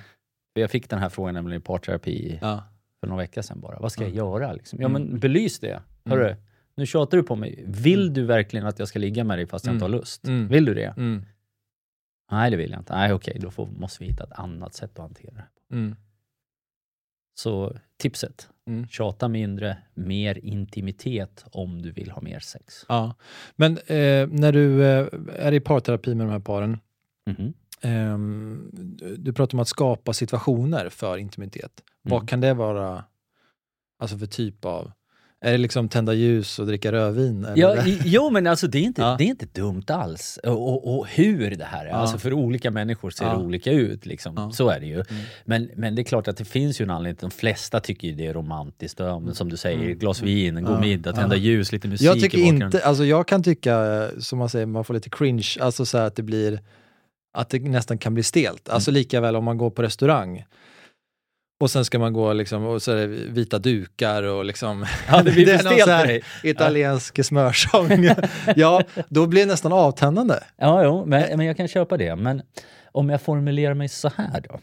för 0.53 0.61
jag 0.61 0.71
fick 0.71 0.89
den 0.89 0.99
här 0.99 1.09
frågan 1.09 1.33
nämligen 1.33 1.61
i 1.61 1.63
parterapi 1.63 2.37
Ja. 2.41 2.63
för 2.99 3.07
några 3.07 3.21
veckor 3.21 3.41
sedan 3.41 3.59
bara. 3.61 3.79
Vad 3.79 3.91
ska 3.91 4.01
jag 4.01 4.07
Mm. 4.11 4.17
göra? 4.17 4.53
Liksom? 4.53 4.81
Ja, 4.81 4.87
Mm. 4.89 5.03
men 5.03 5.19
belys 5.19 5.59
det. 5.59 5.81
Hörru, 6.05 6.35
nu 6.75 6.85
tjatar 6.85 7.17
du 7.17 7.23
på 7.23 7.35
mig. 7.35 7.63
Vill 7.67 8.13
du 8.13 8.25
verkligen 8.25 8.65
att 8.67 8.79
jag 8.79 8.87
ska 8.87 8.99
ligga 8.99 9.23
med 9.23 9.37
dig 9.37 9.47
fast 9.47 9.65
jag 9.65 9.75
inte 9.75 9.83
har 9.85 9.89
Mm. 9.89 9.99
lust? 9.99 10.27
Mm. 10.27 10.47
Vill 10.47 10.65
du 10.65 10.73
det? 10.73 10.93
Mm. 10.97 11.25
Nej, 12.31 12.51
det 12.51 12.57
vill 12.57 12.71
jag 12.71 12.79
inte. 12.79 12.95
Nej, 12.95 13.13
okej, 13.13 13.37
då 13.41 13.51
får, 13.51 13.67
måste 13.67 14.03
vi 14.03 14.09
hitta 14.09 14.23
ett 14.23 14.31
annat 14.31 14.73
sätt 14.73 14.91
att 14.91 14.97
hantera 14.97 15.33
det. 15.33 15.75
Mm. 15.75 15.95
Så 17.39 17.77
tipset, 17.97 18.49
Mm. 18.67 18.87
tjata 18.87 19.27
mindre, 19.27 19.77
mer 19.93 20.37
intimitet 20.45 21.45
om 21.51 21.81
du 21.81 21.91
vill 21.91 22.11
ha 22.11 22.21
mer 22.21 22.39
sex. 22.39 22.85
Ja. 22.89 23.15
Men 23.55 23.77
eh, 23.77 24.27
när 24.27 24.51
du 24.51 24.85
eh, 24.85 25.07
är 25.35 25.51
i 25.53 25.59
parterapi 25.59 26.15
med 26.15 26.27
de 26.27 26.31
här 26.31 26.39
paren, 26.39 26.77
ehm, 27.81 28.69
du- 28.73 29.15
du 29.17 29.33
pratar 29.33 29.55
om 29.57 29.59
att 29.59 29.67
skapa 29.67 30.13
situationer 30.13 30.89
för 30.89 31.17
intimitet. 31.17 31.83
Mm. 32.05 32.17
Vad 32.19 32.29
kan 32.29 32.41
det 32.41 32.53
vara 32.53 33.03
alltså 33.99 34.17
för 34.17 34.25
typ 34.25 34.65
av... 34.65 34.91
Är 35.41 35.51
det 35.51 35.57
liksom 35.57 35.89
tända 35.89 36.13
ljus 36.13 36.59
och 36.59 36.67
dricka 36.67 36.91
rödvin? 36.91 37.45
Eller? 37.45 37.57
Ja, 37.57 37.75
jo, 38.05 38.29
men 38.29 38.47
alltså 38.47 38.67
det 38.67 38.77
är 38.77 38.81
inte, 38.83 39.01
Ja. 39.01 39.15
det 39.17 39.23
är 39.23 39.27
inte 39.27 39.45
dumt 39.53 39.83
alls. 39.87 40.39
Och, 40.43 40.51
och, 40.73 40.97
och 40.97 41.07
hur 41.07 41.51
det 41.55 41.65
här 41.65 41.85
är, 41.85 41.89
Ja. 41.89 41.95
alltså 41.95 42.17
för 42.17 42.33
olika 42.33 42.71
människor 42.71 43.09
ser 43.09 43.25
Ja. 43.25 43.31
det 43.31 43.37
olika 43.43 43.71
ut. 43.71 44.05
Liksom. 44.05 44.51
Så 44.53 44.69
är 44.69 44.79
det 44.79 44.85
ju. 44.85 44.93
Mm. 44.93 45.05
Men, 45.45 45.69
men 45.75 45.95
det 45.95 46.01
är 46.01 46.03
klart 46.03 46.27
att 46.27 46.37
det 46.37 46.45
finns 46.45 46.81
ju 46.81 46.83
en 46.83 46.89
anledning. 46.89 47.17
De 47.21 47.31
flesta 47.31 47.79
tycker 47.79 48.07
ju 48.07 48.15
det 48.15 48.25
är 48.27 48.33
romantiskt. 48.33 48.99
Ja, 48.99 49.19
men 49.19 49.35
som 49.35 49.49
du 49.49 49.57
säger, 49.57 49.77
Mm. 49.79 49.97
glas 49.97 50.21
vin, 50.21 50.57
en 50.57 50.63
god 50.63 50.79
middag, 50.79 51.13
tända 51.13 51.35
ljus, 51.35 51.71
lite 51.71 51.87
musik 51.87 52.07
Jag 52.07 52.19
tycker 52.19 52.37
inte, 52.37 52.79
alltså 52.85 53.05
jag 53.05 53.27
kan 53.27 53.43
tycka, 53.43 54.07
som 54.19 54.39
man 54.39 54.49
säger, 54.49 54.65
man 54.65 54.83
får 54.83 54.93
lite 54.93 55.09
cringe, 55.09 55.47
alltså 55.59 55.85
så 55.85 55.97
att 55.97 56.15
det 56.15 56.23
blir, 56.23 56.59
att 57.33 57.49
det 57.49 57.59
nästan 57.59 57.97
kan 57.97 58.13
bli 58.13 58.23
stelt. 58.23 58.69
Alltså 58.69 58.91
lika 58.91 59.21
väl 59.21 59.35
om 59.35 59.43
man 59.43 59.57
går 59.57 59.69
på 59.69 59.83
restaurang 59.83 60.45
och 61.59 61.71
sen 61.71 61.85
ska 61.85 61.99
man 61.99 62.13
gå 62.13 62.33
liksom, 62.33 62.65
och 62.65 62.81
så 62.81 62.91
är 62.91 62.95
det 62.95 63.07
vita 63.07 63.59
dukar 63.59 64.23
och 64.23 64.45
liksom, 64.45 64.85
Ja, 65.07 65.23
det 65.23 65.31
blir 65.31 65.45
det 65.45 65.53
är 65.53 65.63
någon 65.63 65.79
så 65.79 65.91
här 65.91 66.21
italiensk 66.43 67.25
smörsång. 67.25 67.89
ja, 68.55 68.83
då 69.09 69.27
blir 69.27 69.41
det 69.41 69.51
nästan 69.51 69.73
avtändande. 69.73 70.39
Ja, 70.57 70.83
jo, 70.83 71.05
men, 71.05 71.37
men 71.37 71.45
jag 71.45 71.57
kan 71.57 71.67
köpa 71.67 71.97
det. 71.97 72.15
Men 72.15 72.41
om 72.91 73.09
jag 73.09 73.21
formulerar 73.21 73.73
mig 73.73 73.89
så 73.89 74.11
här 74.15 74.41
då. 74.41 74.59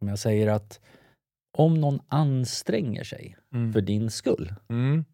Om 0.00 0.08
jag 0.08 0.18
säger 0.18 0.48
att 0.48 0.80
om 1.58 1.80
någon 1.80 2.00
anstränger 2.08 3.04
sig 3.04 3.36
för 3.72 3.80
din 3.80 4.10
skull. 4.10 4.54
Mm. 4.68 5.04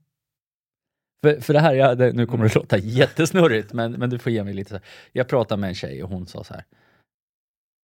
För, 1.25 1.41
för 1.41 1.53
det 1.55 1.61
här, 1.61 1.75
jag, 1.75 1.99
det, 1.99 2.13
nu 2.13 2.27
kommer 2.27 2.49
det 2.49 2.55
låta 2.55 2.79
jättesnurrigt, 2.79 3.73
men, 3.73 3.93
men 3.93 4.11
du 4.11 4.19
får 4.19 4.33
ge 4.33 4.45
mig 4.45 4.55
lite 4.55 4.69
så 4.69 4.75
här. 4.75 4.85
Jag 5.13 5.29
pratade 5.29 5.61
med 5.61 5.69
en 5.69 5.75
tjej 5.75 6.03
och 6.03 6.11
hon 6.11 6.27
sa 6.27 6.45
så 6.45 6.55
här. 6.55 6.65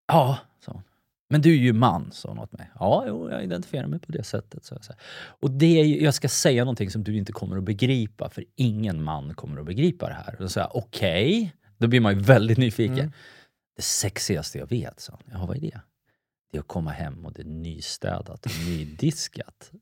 Ja, 0.06 0.38
sa 0.60 0.72
hon. 0.72 0.82
Men 1.30 1.40
du 1.40 1.52
är 1.52 1.58
ju 1.58 1.72
man, 1.72 2.12
sa 2.12 2.28
hon 2.28 2.38
åt 2.38 2.52
mig. 2.52 2.70
Ja, 2.78 3.04
jo, 3.06 3.30
jag 3.30 3.44
identifierar 3.44 3.86
mig 3.86 3.98
på 3.98 4.12
det 4.12 4.24
sättet. 4.24 4.64
Så 4.64 4.74
jag, 4.74 4.84
så. 4.84 4.92
Och 5.40 5.50
det 5.50 5.80
är, 5.80 6.02
jag 6.02 6.14
ska 6.14 6.28
säga 6.28 6.64
någonting 6.64 6.90
som 6.90 7.04
du 7.04 7.16
inte 7.16 7.32
kommer 7.32 7.56
att 7.56 7.64
begripa, 7.64 8.28
för 8.30 8.44
ingen 8.56 9.02
man 9.02 9.34
kommer 9.34 9.60
att 9.60 9.66
begripa 9.66 10.08
det 10.08 10.14
här. 10.14 10.34
Och 10.34 10.42
då 10.42 10.48
sa 10.48 10.60
jag, 10.60 10.76
okej. 10.76 11.54
Då 11.78 11.86
blir 11.86 12.00
man 12.00 12.14
ju 12.14 12.20
väldigt 12.20 12.58
nyfiken. 12.58 12.98
Mm. 12.98 13.12
Det 13.76 13.82
sexigaste 13.82 14.58
jag 14.58 14.70
vet, 14.70 15.00
sa 15.00 15.12
hon. 15.12 15.40
Ja, 15.40 15.46
vad 15.46 15.56
är 15.56 15.60
det? 15.60 15.80
Det 16.52 16.58
är 16.58 16.60
att 16.60 16.68
komma 16.68 16.90
hem 16.90 17.26
och 17.26 17.32
det 17.32 17.42
är 17.42 17.46
nystädat 17.46 18.46
och 18.46 18.52
nydiskat. 18.68 19.72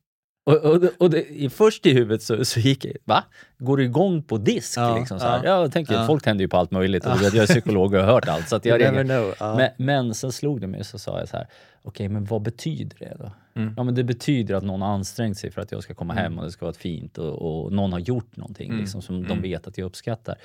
Och, 0.45 0.55
och, 0.55 0.83
och 0.99 1.09
det, 1.09 1.25
i- 1.31 1.49
först 1.49 1.85
i 1.85 1.93
huvudet 1.93 2.23
så, 2.23 2.45
så 2.45 2.59
gick 2.59 2.85
jag, 2.85 2.93
va? 3.05 3.23
Går 3.57 3.77
du 3.77 3.83
igång 3.83 4.23
på 4.23 4.37
disk? 4.37 4.77
Ja, 4.77 4.97
liksom, 4.99 5.19
så 5.19 5.25
ja. 5.25 5.41
Jag 5.45 5.71
tänker, 5.71 5.93
Ja. 5.93 6.07
folk 6.07 6.23
tänder 6.23 6.43
ju 6.43 6.47
på 6.49 6.57
allt 6.57 6.71
möjligt. 6.71 7.05
Och 7.05 7.11
jag 7.21 7.35
är 7.35 7.45
psykolog 7.47 7.93
och 7.93 7.99
har 7.99 8.07
hört 8.13 8.27
allt. 8.27 8.49
Så 8.49 8.59
jag 8.63 8.81
ringer. 8.81 9.03
know. 9.03 9.55
Men, 9.57 9.69
men 9.77 10.13
sen 10.13 10.31
slog 10.31 10.61
det 10.61 10.67
mig 10.67 10.83
så 10.83 10.99
sa 10.99 11.19
jag 11.19 11.29
så 11.29 11.37
här, 11.37 11.47
okej 11.81 12.09
men 12.09 12.25
vad 12.25 12.41
betyder 12.41 12.97
det 12.99 13.15
då? 13.19 13.31
Mm. 13.61 13.73
Ja 13.77 13.83
men 13.83 13.95
det 13.95 14.03
betyder 14.03 14.55
att 14.55 14.63
någon 14.63 14.81
har 14.81 14.89
ansträngt 14.93 15.37
sig 15.37 15.51
för 15.51 15.61
att 15.61 15.71
jag 15.71 15.83
ska 15.83 15.93
komma 15.93 16.13
hem 16.13 16.39
och 16.39 16.45
det 16.45 16.51
ska 16.51 16.65
vara 16.65 16.75
fint 16.75 17.17
och, 17.17 17.63
och 17.65 17.73
någon 17.73 17.91
har 17.93 17.99
gjort 17.99 18.37
någonting 18.37 18.67
Mm. 18.69 18.79
liksom, 18.81 19.01
som 19.01 19.15
de 19.23 19.31
Mm. 19.31 19.41
vet 19.41 19.67
att 19.67 19.77
jag 19.77 19.85
uppskattar. 19.85 20.35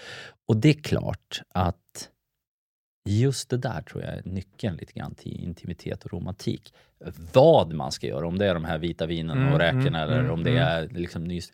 Och 0.49 0.57
det 0.57 0.69
är 0.69 0.83
klart 0.83 1.43
att 1.55 2.09
just 3.09 3.51
det 3.51 3.57
där 3.57 3.83
tror 3.83 4.03
jag 4.03 4.13
är 4.15 4.23
nyckeln 4.25 4.77
lite 4.77 4.93
grann 4.93 5.15
till 5.15 5.45
intimitet 5.45 6.05
och 6.05 6.13
romantik. 6.13 6.75
Vad 7.33 7.73
man 7.73 7.93
ska 7.93 8.07
göra, 8.07 8.27
om 8.27 8.39
det 8.39 8.47
är 8.47 8.55
de 8.55 8.65
här 8.65 8.79
vita 8.79 9.07
vinen 9.07 9.39
Mm, 9.39 9.53
och 9.53 9.59
räkorna 9.59 10.03
mm, 10.03 10.03
eller 10.03 10.19
mm, 10.19 10.31
om 10.33 10.45
det 10.45 10.51
mm. 10.51 10.63
är 10.63 10.89
liksom 10.89 11.25
nys. 11.25 11.53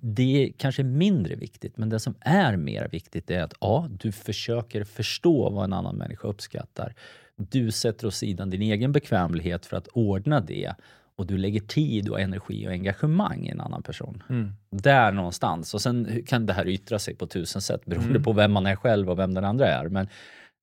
Det 0.00 0.44
är 0.46 0.52
kanske 0.58 0.82
mindre 0.82 1.34
viktigt, 1.34 1.76
men 1.76 1.88
det 1.88 2.00
som 2.00 2.14
är 2.20 2.56
mer 2.56 2.88
viktigt 2.92 3.30
är 3.30 3.42
att 3.42 3.54
ja, 3.60 3.86
du 3.90 4.12
försöker 4.12 4.84
förstå 4.84 5.50
vad 5.50 5.64
en 5.64 5.72
annan 5.72 5.96
människa 5.96 6.28
uppskattar. 6.28 6.94
Du 7.36 7.70
sätter 7.70 8.06
åt 8.06 8.14
sidan 8.14 8.50
din 8.50 8.62
egen 8.62 8.92
bekvämlighet 8.92 9.66
för 9.66 9.76
att 9.76 9.88
ordna 9.88 10.40
det 10.40 10.74
och 11.16 11.26
du 11.26 11.38
lägger 11.38 11.60
tid 11.60 12.08
och 12.08 12.20
energi 12.20 12.68
och 12.68 12.70
engagemang 12.70 13.46
i 13.46 13.50
en 13.50 13.60
annan 13.60 13.82
person. 13.82 14.22
Mm. 14.28 14.52
Där 14.70 15.12
någonstans. 15.12 15.74
Och 15.74 15.80
sen 15.80 16.22
kan 16.26 16.46
det 16.46 16.52
här 16.52 16.68
yttra 16.68 16.98
sig 16.98 17.14
på 17.14 17.26
tusen 17.26 17.62
sätt 17.62 17.84
beroende 17.84 18.10
Mm. 18.10 18.22
på 18.22 18.32
vem 18.32 18.52
man 18.52 18.66
är 18.66 18.76
själv 18.76 19.10
och 19.10 19.18
vem 19.18 19.34
den 19.34 19.44
andra 19.44 19.68
är. 19.68 19.88
Men 19.88 20.08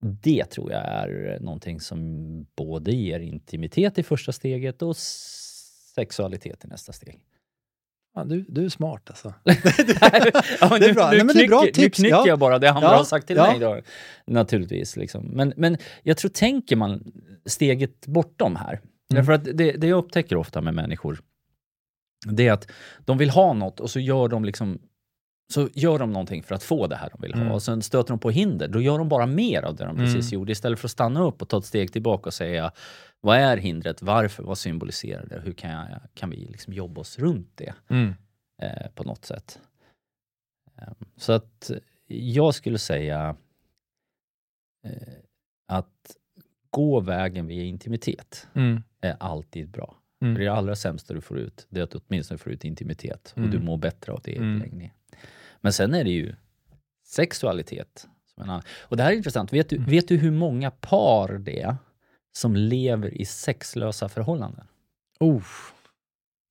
det 0.03 0.45
tror 0.45 0.71
jag 0.71 0.81
är 0.81 1.37
någonting 1.39 1.79
som 1.79 2.45
både 2.55 2.91
ger 2.91 3.19
intimitet 3.19 3.97
i 3.97 4.03
första 4.03 4.31
steget 4.31 4.81
och 4.81 4.97
sexualitet 5.95 6.65
i 6.65 6.67
nästa 6.67 6.93
steg. 6.93 7.19
Ja, 8.15 8.23
du, 8.23 8.45
du 8.47 8.65
är 8.65 8.69
smart 8.69 9.09
alltså. 9.09 9.33
ja, 9.43 9.53
Det 10.79 10.85
är 10.85 10.87
nu, 10.87 10.93
bra. 10.93 11.11
Nu, 11.11 11.17
Nej, 11.17 11.25
men 11.25 11.35
det 11.35 11.43
är 11.43 11.47
bra 11.47 11.61
knycker, 11.61 11.81
nu 11.81 11.85
tips, 11.85 11.97
knycker 11.97 12.15
ja. 12.15 12.27
jag 12.27 12.39
bara 12.39 12.59
det 12.59 12.71
andra 12.71 12.87
Ja, 12.87 12.97
har 12.97 13.03
sagt 13.03 13.27
till 13.27 13.35
ja. 13.35 13.51
mig. 13.51 13.59
Då, 13.59 13.81
naturligtvis. 14.27 14.95
Liksom. 14.95 15.25
Men, 15.25 15.53
men 15.57 15.77
jag 16.03 16.17
tror, 16.17 16.29
tänker 16.31 16.75
man 16.75 17.11
steget 17.45 18.07
bortom 18.07 18.55
här. 18.55 18.73
Mm. 18.73 18.83
Därför 19.09 19.31
att 19.31 19.43
det, 19.43 19.71
det 19.71 19.87
jag 19.87 19.97
upptäcker 19.97 20.35
ofta 20.35 20.61
med 20.61 20.73
människor, 20.73 21.19
det 22.25 22.47
är 22.47 22.53
att 22.53 22.71
de 22.99 23.17
vill 23.17 23.29
ha 23.29 23.53
något 23.53 23.79
och 23.79 23.89
så 23.89 23.99
gör 23.99 24.27
de 24.27 24.45
liksom 24.45 24.79
så 25.53 25.69
gör 25.73 25.99
de 25.99 26.11
någonting 26.13 26.43
för 26.43 26.55
att 26.55 26.63
få 26.63 26.87
det 26.87 26.95
här 26.95 27.09
de 27.09 27.21
vill 27.21 27.33
ha 27.33 27.41
Mm. 27.41 27.53
och 27.53 27.63
sen 27.63 27.81
stöter 27.81 28.09
de 28.09 28.19
på 28.19 28.29
hinder. 28.29 28.67
Då 28.67 28.81
gör 28.81 28.97
de 28.97 29.09
bara 29.09 29.25
mer 29.25 29.61
av 29.61 29.75
det 29.75 29.85
de 29.85 29.95
precis 29.97 30.31
Mm. 30.31 30.39
gjorde 30.39 30.51
istället 30.51 30.79
för 30.79 30.87
att 30.87 30.91
stanna 30.91 31.21
upp 31.23 31.41
och 31.41 31.49
ta 31.49 31.57
ett 31.57 31.65
steg 31.65 31.93
tillbaka 31.93 32.29
och 32.29 32.33
säga 32.33 32.71
vad 33.21 33.37
är 33.37 33.57
hindret? 33.57 34.01
Varför? 34.01 34.43
Vad 34.43 34.57
symboliserar 34.57 35.25
det? 35.25 35.39
Hur 35.39 35.53
kan, 35.53 35.71
jag, 35.71 35.99
kan 36.13 36.29
vi 36.29 36.35
liksom 36.45 36.73
jobba 36.73 37.01
oss 37.01 37.19
runt 37.19 37.51
det? 37.55 37.73
Mm. 37.89 38.13
eh, 38.61 38.87
på 38.95 39.03
något 39.03 39.25
sätt. 39.25 39.59
Eh, 40.77 40.93
Så 41.17 41.33
att 41.33 41.71
jag 42.07 42.55
skulle 42.55 42.77
säga 42.77 43.35
eh, 44.85 45.13
att 45.67 46.15
gå 46.69 46.99
vägen 46.99 47.47
via 47.47 47.63
intimitet 47.63 48.47
Mm. 48.55 48.83
är 49.01 49.15
alltid 49.19 49.69
bra. 49.69 49.95
Mm. 50.21 50.35
För 50.35 50.41
det 50.43 50.47
allra 50.53 50.75
sämsta 50.75 51.13
du 51.13 51.21
får 51.21 51.39
ut, 51.39 51.67
det 51.69 51.79
är 51.79 51.83
att 51.83 51.91
du 51.91 51.99
åtminstone 52.07 52.37
får 52.37 52.51
ut 52.51 52.63
intimitet 52.65 53.31
och 53.31 53.37
Mm. 53.37 53.51
du 53.51 53.59
mår 53.59 53.77
bättre 53.77 54.11
av 54.11 54.21
det 54.23 54.31
i 54.31 54.37
Mm. 54.37 54.59
förlängningen. 54.59 54.93
Men 55.63 55.73
sen 55.73 55.93
är 55.93 56.03
det 56.03 56.09
ju 56.09 56.35
sexualitet. 57.05 58.07
Som 58.33 58.43
en 58.43 58.49
annan. 58.49 58.63
Och 58.81 58.97
det 58.97 59.03
här 59.03 59.11
är 59.11 59.15
intressant. 59.15 59.53
Vet 59.53 59.69
du, 59.69 59.75
Mm. 59.75 59.89
vet 59.89 60.07
du 60.07 60.17
hur 60.17 60.31
många 60.31 60.71
par 60.71 61.37
det 61.37 61.61
är 61.61 61.75
som 62.35 62.55
lever 62.55 63.13
i 63.21 63.25
sexlösa 63.25 64.09
förhållanden? 64.09 64.65
Oh. 65.19 65.43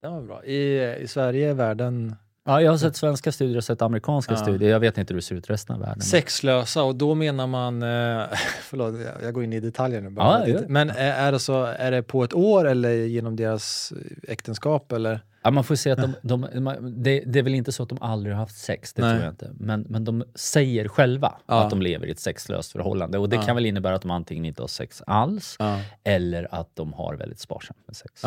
Det 0.02 0.08
var 0.08 0.22
bra. 0.22 0.44
I, 0.44 0.94
I 1.02 1.08
Sverige 1.08 1.50
är 1.50 1.54
världen 1.54 2.16
Ja, 2.44 2.60
jag 2.62 2.70
har 2.70 2.78
sett 2.78 2.96
svenska 2.96 3.32
studier 3.32 3.56
och 3.56 3.64
sett 3.64 3.82
amerikanska 3.82 4.32
Ja. 4.32 4.36
studier. 4.36 4.70
Jag 4.70 4.80
vet 4.80 4.98
inte 4.98 5.14
hur 5.14 5.18
det 5.18 5.22
ser 5.24 5.34
ut 5.34 5.50
i 5.50 5.52
resten 5.52 5.74
av 5.76 5.80
världen. 5.82 6.00
sexlösa 6.02 6.82
och 6.82 6.94
då 6.96 7.14
menar 7.14 7.46
man, 7.46 7.82
eh, 7.82 8.24
förlåt 8.62 8.94
jag- 9.22 9.34
går 9.34 9.44
in 9.44 9.52
i 9.52 9.60
detaljer 9.60 10.00
nu 10.00 10.10
bara. 10.10 10.48
Ja. 10.48 10.58
Men 10.68 10.90
är, 10.90 11.12
är, 11.12 11.32
det 11.32 11.38
så, 11.38 11.64
är 11.64 11.90
det 11.90 12.02
på 12.02 12.24
ett 12.24 12.34
år 12.34 12.68
eller 12.68 12.90
genom 12.92 13.36
deras 13.36 13.92
äktenskap 14.28 14.92
eller? 14.92 15.20
Ja, 15.44 15.50
man 15.50 15.64
får 15.64 15.74
se 15.74 15.90
att 15.90 15.98
de, 15.98 16.14
de, 16.22 16.46
de 16.54 16.94
det, 17.02 17.20
det 17.26 17.38
är 17.38 17.42
väl 17.42 17.54
inte 17.54 17.72
så 17.72 17.82
att 17.82 17.88
de 17.88 18.02
aldrig 18.02 18.34
har 18.34 18.40
haft 18.40 18.56
sex, 18.58 18.92
det 18.92 19.02
Nej. 19.02 19.10
tror 19.12 19.24
jag 19.24 19.32
inte. 19.32 19.50
Men, 19.54 19.86
men 19.88 20.04
de 20.04 20.24
säger 20.34 20.88
själva 20.88 21.34
Ja. 21.46 21.64
att 21.64 21.70
de 21.70 21.82
lever 21.82 22.06
i 22.06 22.10
ett 22.10 22.18
sexlöst 22.20 22.72
förhållande. 22.72 23.18
Och 23.18 23.28
det 23.28 23.36
Ja. 23.36 23.42
kan 23.42 23.56
väl 23.56 23.66
innebära 23.66 23.94
att 23.94 24.02
de 24.02 24.10
antingen 24.10 24.44
inte 24.44 24.62
har 24.62 24.68
sex 24.68 25.02
alls, 25.06 25.56
Ja. 25.58 25.80
eller 26.04 26.54
att 26.54 26.76
de 26.76 26.92
har 26.92 27.14
väldigt 27.14 27.40
sparsamt 27.40 27.78
med 27.86 27.96
sex. 27.96 28.22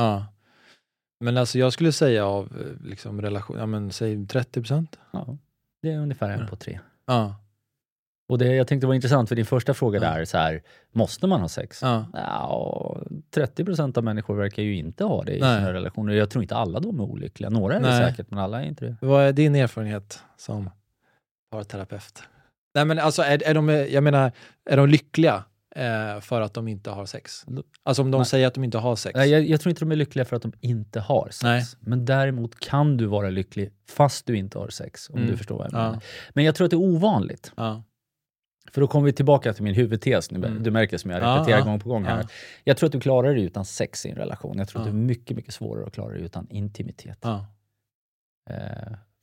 Men 1.19 1.37
alltså 1.37 1.59
jag 1.59 1.73
skulle 1.73 1.91
säga 1.91 2.25
av 2.25 2.45
eh, 2.45 2.87
liksom 2.89 3.21
relation, 3.21 3.57
ja 3.59 3.65
men 3.65 3.91
säg 3.91 4.27
30 4.27 4.59
procent. 4.61 4.99
Ja, 5.11 5.37
det 5.81 5.91
är 5.91 5.99
ungefär 5.99 6.29
en 6.29 6.47
på 6.47 6.55
tre. 6.55 6.79
Ja. 7.07 7.35
Och 8.27 8.37
det, 8.37 8.55
jag 8.55 8.67
tänkte 8.67 8.83
det 8.85 8.87
var 8.87 8.93
intressant, 8.95 9.29
för 9.29 9.35
din 9.35 9.45
första 9.45 9.73
fråga 9.73 9.99
Ja. 10.03 10.09
där, 10.09 10.25
så 10.25 10.37
här, 10.37 10.61
måste 10.91 11.27
man 11.27 11.41
ha 11.41 11.47
sex? 11.47 11.79
Ja. 11.81 12.05
Ja, 12.13 12.97
30 13.31 13.65
procent 13.65 13.97
av 13.97 14.03
människor 14.03 14.35
verkar 14.35 14.63
ju 14.63 14.75
inte 14.75 15.03
ha 15.03 15.23
det 15.23 15.37
i 15.37 15.39
Nej. 15.41 15.57
sina 15.59 15.73
relationer. 15.73 16.13
Jag 16.13 16.29
tror 16.29 16.43
inte 16.43 16.55
alla 16.55 16.79
de 16.79 16.99
är 16.99 17.03
olyckliga. 17.03 17.49
Några 17.49 17.75
är 17.75 17.79
det 17.79 17.87
Nej. 17.89 18.09
säkert, 18.11 18.31
men 18.31 18.39
alla 18.39 18.61
är 18.63 18.65
inte 18.67 18.85
det. 18.85 18.95
Vad 19.01 19.23
är 19.23 19.31
din 19.33 19.55
erfarenhet 19.55 20.19
som 20.37 20.69
parterapeut? 21.51 22.23
Nej 22.75 22.85
men 22.85 22.99
alltså 22.99 23.21
är, 23.21 23.43
är 23.43 23.53
de, 23.53 23.69
jag 23.69 24.03
menar, 24.03 24.31
är 24.69 24.77
de 24.77 24.89
lyckliga 24.89 25.43
eh, 25.75 26.19
för 26.21 26.41
att 26.41 26.53
de 26.53 26.67
inte 26.67 26.89
har 26.89 27.05
sex? 27.05 27.45
Alltså 27.83 28.01
om 28.01 28.11
de 28.11 28.17
Nej. 28.17 28.25
säger 28.25 28.47
att 28.47 28.53
de 28.53 28.63
inte 28.63 28.77
har 28.77 28.95
sex? 28.95 29.15
Nej, 29.15 29.29
jag, 29.29 29.45
jag 29.49 29.61
tror 29.61 29.69
inte 29.69 29.81
de 29.85 29.91
är 29.91 29.95
lyckliga 29.95 30.25
för 30.25 30.35
att 30.35 30.41
de 30.41 30.53
inte 30.61 30.99
har 30.99 31.25
sex. 31.31 31.43
Nej. 31.43 31.63
Men 31.79 32.05
däremot 32.05 32.59
kan 32.59 32.97
du 32.97 33.05
vara 33.05 33.29
lycklig 33.29 33.71
fast 33.89 34.25
du 34.25 34.37
inte 34.37 34.57
har 34.59 34.69
sex. 34.69 35.09
Om 35.09 35.15
Mm. 35.17 35.31
du 35.31 35.37
förstår 35.37 35.57
vad 35.57 35.65
jag 35.65 35.73
Ja. 35.73 35.77
menar. 35.85 36.01
Men 36.33 36.43
jag 36.45 36.55
tror 36.55 36.65
att 36.65 36.71
det 36.71 36.75
är 36.75 36.81
ovanligt. 36.95 37.51
Ja. 37.57 37.83
För 38.71 38.81
då 38.81 38.87
kommer 38.87 39.05
vi 39.05 39.13
tillbaka 39.13 39.53
till 39.53 39.63
min 39.63 39.75
huvudtes. 39.75 40.31
Nu, 40.31 40.37
Mm. 40.47 40.63
Du 40.63 40.71
märker 40.71 40.97
som 40.97 41.11
jag 41.11 41.21
Ja, 41.21 41.35
repeterar 41.35 41.57
ja. 41.59 41.63
gång 41.65 41.79
på 41.79 41.89
gång 41.89 42.05
här. 42.05 42.19
Ja. 42.21 42.27
Jag 42.63 42.77
tror 42.77 42.87
att 42.87 42.91
du 42.93 42.99
klarar 42.99 43.33
dig 43.35 43.43
utan 43.43 43.65
sex 43.65 44.05
i 44.05 44.09
en 44.09 44.15
relation. 44.17 44.57
Jag 44.57 44.67
tror 44.67 44.81
att 44.81 44.87
Ja. 44.87 44.91
det 44.93 44.97
är 44.97 45.01
mycket, 45.01 45.37
mycket 45.37 45.53
svårare 45.53 45.85
att 45.87 45.93
klara 45.93 46.13
dig 46.13 46.21
utan 46.21 46.47
intimitet. 46.49 47.17
Ja. 47.21 47.45
Eh, 48.49 48.55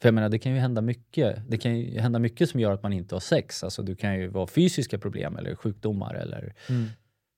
för 0.03 0.09
jag 0.09 0.15
menar, 0.15 0.29
det 0.29 0.39
kan 0.39 0.53
ju 0.53 0.59
hända 0.59 0.81
mycket. 0.81 1.39
Det 1.49 1.59
kan 1.59 1.79
ju 1.79 2.01
hända 2.01 2.19
mycket 2.19 2.51
som 2.51 2.61
gör 2.61 2.73
att 2.73 2.83
man 2.83 2.93
inte 2.93 3.15
har 3.15 3.21
sex. 3.21 3.65
Alltså, 3.65 3.83
du 3.83 3.97
kan 3.97 4.15
ju 4.19 4.29
vara 4.29 4.47
fysiska 4.47 4.99
problem 4.99 5.37
eller 5.37 5.55
sjukdomar 5.55 6.15
eller 6.15 6.55
Mm. 6.69 6.87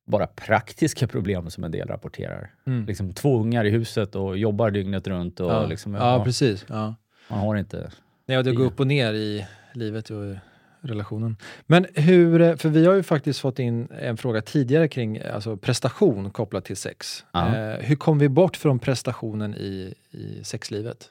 bara 0.06 0.26
praktiska 0.26 1.06
problem 1.06 1.50
som 1.50 1.64
en 1.64 1.70
del 1.70 1.88
rapporterar. 1.88 2.50
Mm. 2.66 2.86
Liksom 2.86 3.12
två 3.12 3.38
ungar 3.40 3.64
i 3.64 3.70
huset 3.70 4.14
och 4.14 4.38
jobbar 4.38 4.70
dygnet 4.70 5.06
runt 5.06 5.40
och 5.40 5.50
ja. 5.50 5.66
liksom, 5.66 5.94
ja, 5.94 6.24
precis. 6.24 6.68
Man 6.68 6.94
har 7.28 7.56
inte... 7.56 7.90
Nej, 8.26 8.38
och 8.38 8.44
det 8.44 8.52
går 8.52 8.64
Det- 8.64 8.70
upp 8.70 8.80
och 8.80 8.86
ner 8.86 9.12
i 9.14 9.46
livet 9.74 10.10
och 10.10 10.36
relationen. 10.84 11.36
Men 11.66 11.86
hur, 11.94 12.40
eh, 12.40 12.56
för 12.56 12.68
vi 12.68 12.86
har 12.86 12.94
ju 12.94 13.02
faktiskt 13.02 13.40
fått 13.40 13.58
in 13.58 13.88
en 13.90 14.16
fråga 14.16 14.42
tidigare 14.42 14.88
kring 14.88 15.20
alltså 15.20 15.56
prestation 15.56 16.30
kopplat 16.30 16.64
till 16.64 16.76
sex. 16.76 17.24
Eh, 17.34 17.80
hur 17.80 17.96
kom 17.96 18.18
vi 18.18 18.28
bort 18.28 18.56
från 18.56 18.78
prestationen 18.78 19.54
i, 19.54 19.94
i 20.10 20.44
sexlivet? 20.44 21.10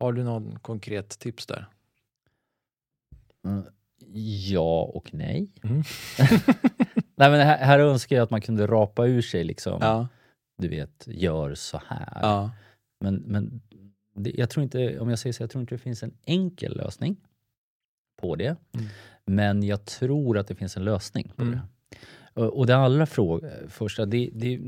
Har 0.00 0.12
du 0.12 0.24
någon 0.24 0.58
konkret 0.58 1.18
tips 1.18 1.46
där? 1.46 1.66
Ja 4.48 4.82
och 4.94 5.14
nej. 5.14 5.50
Mm. 5.62 5.76
nej 7.16 7.30
men 7.30 7.40
här, 7.40 7.58
här 7.58 7.78
önskar 7.78 8.16
jag 8.16 8.22
att 8.22 8.30
man 8.30 8.40
kunde 8.40 8.66
rapa 8.66 9.06
ur 9.06 9.22
sig 9.22 9.44
liksom, 9.44 9.78
Ja. 9.80 10.08
du 10.58 10.68
vet, 10.68 11.04
gör 11.06 11.54
så 11.54 11.80
här. 11.86 12.18
ja. 12.22 12.50
Men, 13.00 13.14
men 13.14 13.60
det, 14.14 14.30
jag 14.30 14.50
tror 14.50 14.62
inte, 14.64 14.98
om 15.00 15.08
jag 15.10 15.18
säger 15.18 15.32
så, 15.32 15.42
jag 15.42 15.50
tror 15.50 15.60
inte 15.60 15.74
det 15.74 15.78
finns 15.78 16.02
en 16.02 16.14
enkel 16.24 16.76
lösning 16.76 17.16
på 18.22 18.36
det. 18.36 18.56
Mm. 18.74 18.86
Men 19.26 19.62
jag 19.62 19.84
tror 19.84 20.38
att 20.38 20.48
det 20.48 20.54
finns 20.54 20.76
en 20.76 20.84
lösning 20.84 21.32
på 21.36 21.42
Mm. 21.42 21.54
det. 21.54 22.40
Och, 22.40 22.66
det 22.66 22.76
allra 22.76 23.06
fråga, 23.06 23.48
första, 23.68 24.06
det, 24.06 24.30
det, 24.34 24.58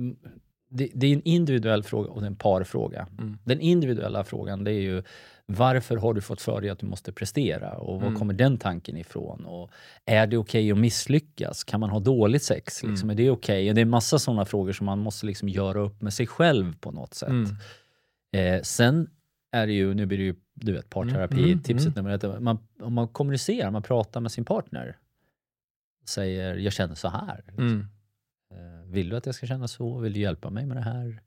det, 0.68 0.90
det 0.94 1.06
är 1.06 1.12
en 1.12 1.23
individuell 1.25 1.82
fråga 1.82 2.11
och 2.11 2.26
en 2.26 2.37
parfråga. 2.37 3.06
Mm. 3.18 3.38
Den 3.44 3.61
individuella 3.61 4.25
frågan 4.25 4.64
det 4.64 4.70
är 4.73 4.80
ju 4.80 5.02
varför 5.46 5.96
har 5.96 6.14
du 6.14 6.20
fått 6.20 6.40
för 6.40 6.61
dig 6.61 6.70
att 6.70 6.78
du 6.78 6.87
måste 6.87 7.12
prestera 7.12 7.73
och 7.78 8.00
var 8.00 8.06
Mm. 8.06 8.18
kommer 8.18 8.34
den 8.34 8.58
tanken 8.58 8.96
ifrån? 8.96 9.44
Och 9.46 9.70
är 10.04 10.26
det 10.26 10.37
okej 10.37 10.73
att 10.73 10.78
misslyckas? 10.78 11.64
Kan 11.64 11.80
man 11.80 11.90
ha 11.90 12.00
dåligt 12.00 12.42
sex? 12.42 12.82
Liksom? 12.82 13.11
Mm. 13.11 13.18
Är 13.18 13.23
det 13.25 13.30
okej? 13.30 13.68
Och 13.68 13.75
Det 13.75 13.80
är 13.80 13.84
massa 13.84 14.18
sådana 14.18 14.44
frågor 14.44 14.73
som 14.73 14.87
man 14.87 14.99
måste 14.99 15.26
liksom 15.26 15.49
göra 15.49 15.80
upp 15.80 16.02
med 16.02 16.12
sig 16.14 16.26
själv 16.26 16.76
på 16.80 16.90
något 16.90 17.14
sätt. 17.14 17.28
Mm. 17.28 17.56
Eh, 18.32 18.62
sen 18.62 19.11
är 19.52 19.66
det 19.66 19.73
ju, 19.73 19.94
nu 19.94 20.06
blir 20.06 20.18
det 20.18 20.25
ju 20.25 20.34
du 20.54 20.73
vet, 20.73 20.90
parterapi, 20.90 21.34
Mm, 21.38 21.44
mm, 21.50 21.62
tipset 21.62 21.96
nummer 21.96 22.11
ett. 22.11 22.42
Man, 22.42 22.58
om 22.80 22.92
man 22.92 23.08
kommunicerar, 23.08 23.70
man 23.70 23.82
pratar 23.82 24.20
med 24.20 24.32
sin 24.32 24.44
partner. 24.44 24.96
Säger, 26.08 26.54
jag 26.56 26.73
känner 26.73 26.94
så 26.94 27.08
här. 27.08 27.42
liksom. 27.46 27.66
Mm. 27.66 27.87
Eh, 28.54 28.87
vill 28.92 29.08
du 29.08 29.16
att 29.16 29.26
jag 29.26 29.34
ska 29.34 29.46
känna 29.46 29.68
så? 29.68 29.99
Vill 29.99 30.12
du 30.12 30.20
hjälpa 30.20 30.50
mig 30.50 30.66
med 30.66 30.76
det 30.76 30.80
här? 30.82 31.20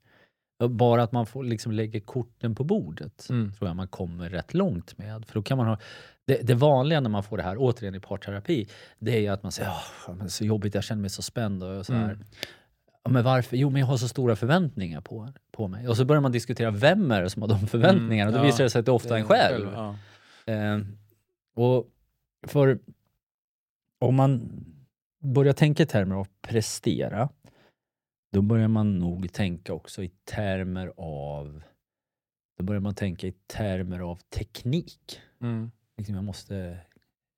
Bara 0.70 1.02
att 1.02 1.12
man 1.12 1.26
får 1.26 1.44
liksom 1.44 1.72
lägga 1.72 2.00
korten 2.00 2.54
på 2.54 2.64
bordet 2.64 3.26
Mm. 3.30 3.52
tror 3.52 3.68
jag 3.68 3.76
man 3.76 3.88
kommer 3.88 4.28
rätt 4.30 4.54
långt 4.54 4.98
med. 4.98 5.24
För 5.26 5.34
då 5.34 5.42
kan 5.42 5.58
man 5.58 5.66
ha, 5.66 5.78
det, 6.24 6.40
det 6.42 6.54
vanliga 6.54 7.00
när 7.00 7.10
man 7.10 7.22
får 7.22 7.36
det 7.36 7.42
här, 7.42 7.56
återigen 7.58 7.94
i 7.94 8.00
parterapi, 8.00 8.68
det 8.98 9.16
är 9.16 9.20
ju 9.20 9.28
att 9.28 9.42
man 9.42 9.52
säger 9.52 9.70
"Åh, 10.08 10.14
men 10.14 10.30
så 10.30 10.44
jobbigt, 10.44 10.74
jag 10.74 10.84
känner 10.84 11.00
mig 11.00 11.10
så 11.10 11.22
spänd. 11.22 11.62
Och 11.62 11.86
så 11.86 11.92
här. 11.94 12.04
Mm. 12.12 12.24
Ja, 13.02 13.10
men 13.10 13.24
varför? 13.24 13.56
Jo, 13.56 13.70
men 13.70 13.80
jag 13.80 13.86
har 13.86 13.96
så 13.96 14.08
stora 14.08 14.36
förväntningar 14.36 15.00
på, 15.00 15.32
på 15.52 15.68
mig. 15.68 15.88
Och 15.88 15.96
så 15.96 16.04
börjar 16.04 16.20
man 16.20 16.32
diskutera 16.32 16.70
vem 16.70 17.10
är 17.10 17.22
det 17.22 17.30
som 17.30 17.42
har 17.42 17.48
de 17.48 17.66
förväntningarna. 17.66 18.28
och 18.28 18.32
då 18.32 18.38
Mm, 18.38 18.46
ja, 18.46 18.52
visar 18.52 18.64
det 18.64 18.70
sig 18.70 18.78
att 18.80 18.86
det 18.86 18.90
är 18.90 18.94
ofta 18.94 19.18
en 19.18 19.24
själv. 19.24 19.68
Ja. 19.72 19.96
Eh, 20.52 20.78
och 21.54 21.86
för 22.46 22.78
om 23.98 24.14
man 24.14 24.50
börjar 25.22 25.52
tänka 25.52 25.82
i 25.82 25.86
termer 25.86 26.14
av 26.16 26.28
prestera, 26.42 27.28
då 28.32 28.42
börjar 28.42 28.68
man 28.68 28.98
nog 28.98 29.32
tänka 29.32 29.72
också 29.72 30.02
i 30.02 30.08
termer 30.24 30.92
av 30.96 31.62
då 32.58 32.64
börjar 32.64 32.80
man 32.80 32.94
tänka 32.94 33.26
i 33.26 33.32
termer 33.46 34.00
av 34.00 34.16
teknik. 34.16 35.20
Mm. 35.40 35.70
Liksom 35.96 36.14
jag, 36.14 36.24
måste, 36.24 36.78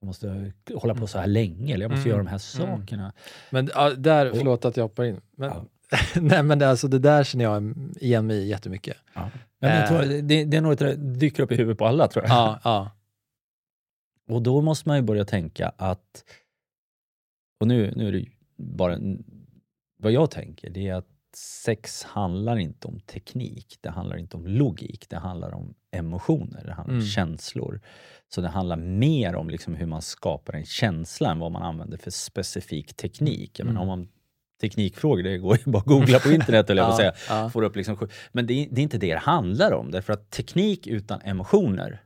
jag 0.01 0.07
måste 0.07 0.53
hålla 0.75 0.95
på 0.95 1.07
så 1.07 1.19
här 1.19 1.27
länge, 1.27 1.75
eller 1.75 1.85
jag 1.85 1.91
måste 1.91 2.09
Mm, 2.09 2.11
göra 2.11 2.19
de 2.25 2.31
här 2.31 2.65
mm. 2.67 2.79
sakerna. 2.79 3.13
Men 3.51 3.71
ja, 3.75 3.91
där, 3.91 4.33
förlåt 4.35 4.65
att 4.65 4.77
jag 4.77 4.85
hoppar 4.85 5.05
in. 5.05 5.21
Men, 5.37 5.51
Ja. 5.51 5.65
nej, 6.21 6.43
men 6.43 6.59
det, 6.59 6.69
alltså, 6.71 6.89
det 6.89 6.99
där 6.99 7.25
känner 7.25 7.45
jag 7.45 7.75
igen 8.01 8.27
mig 8.27 8.37
i 8.37 8.49
jättemycket. 8.49 8.97
Ja. 9.15 9.31
Men 9.59 9.71
jag 9.71 9.83
Eh. 9.83 9.89
tror, 9.89 10.23
det, 10.23 10.45
det 10.45 10.57
är 10.57 10.61
nog 10.61 10.77
det 10.77 10.97
dyker 10.97 11.43
upp 11.43 11.53
i 11.53 11.57
huvudet 11.57 11.79
på 11.79 11.87
alla 11.87 12.09
tror 12.09 12.25
jag. 12.25 12.33
Ja, 12.33 12.61
ja. 12.65 12.91
Och 14.35 14.43
då 14.43 14.61
måste 14.61 14.89
man 14.89 14.97
ju 14.97 15.03
börja 15.03 15.25
tänka 15.25 15.73
att, 15.77 16.25
och 17.61 17.67
nu, 17.67 17.93
nu 17.97 18.09
är 18.09 18.13
det 18.13 18.27
bara 18.57 18.95
en, 18.95 19.25
vad 19.97 20.13
jag 20.13 20.31
tänker, 20.31 20.71
det 20.71 20.89
är 20.89 20.95
att 20.95 21.07
sex 21.37 22.03
handlar 22.03 22.57
inte 22.59 22.89
om 22.89 23.01
teknik, 23.01 23.79
det 23.81 23.91
handlar 23.91 24.17
inte 24.17 24.37
om 24.37 24.47
logik, 24.47 25.07
det 25.09 25.17
handlar 25.17 25.55
om 25.55 25.75
emotioner, 25.93 26.63
det 26.65 26.73
handlar 26.73 26.95
om 26.95 26.99
Mm. 27.01 27.07
känslor. 27.07 27.81
Så 28.35 28.41
det 28.41 28.49
handlar 28.49 28.77
mer 28.77 29.35
om 29.35 29.51
liksom 29.51 29.75
hur 29.75 29.87
man 29.87 30.03
skapar 30.03 30.53
en 30.53 30.65
känsla 30.65 31.31
än 31.31 31.39
vad 31.39 31.53
man 31.53 31.63
använder 31.63 31.99
för 31.99 32.11
specifik 32.11 32.95
teknik. 32.97 33.59
Jag 33.59 33.69
Mm. 33.69 33.79
om 33.83 33.87
man, 33.89 34.09
teknikfrågor, 34.61 35.23
det 35.23 35.39
går 35.39 35.59
ju 35.65 35.71
bara 35.73 35.79
att 35.79 35.85
googla 35.85 36.19
på 36.19 36.31
internet, 36.33 36.71
eller 36.71 36.83
jag 36.83 36.91
ja, 36.93 36.97
säga. 36.97 37.13
ja. 37.29 37.51
Får 37.51 37.63
upp 37.63 37.77
liksom, 37.77 38.09
men 38.33 38.47
det 38.47 38.55
är, 38.55 38.69
det 38.71 38.81
är 38.81 38.83
inte 38.83 38.99
det 38.99 39.13
det 39.15 39.19
handlar 39.21 39.73
om, 39.73 39.91
därför 39.91 40.13
att 40.13 40.31
teknik 40.31 40.87
utan 40.87 41.21
emotioner 41.21 42.03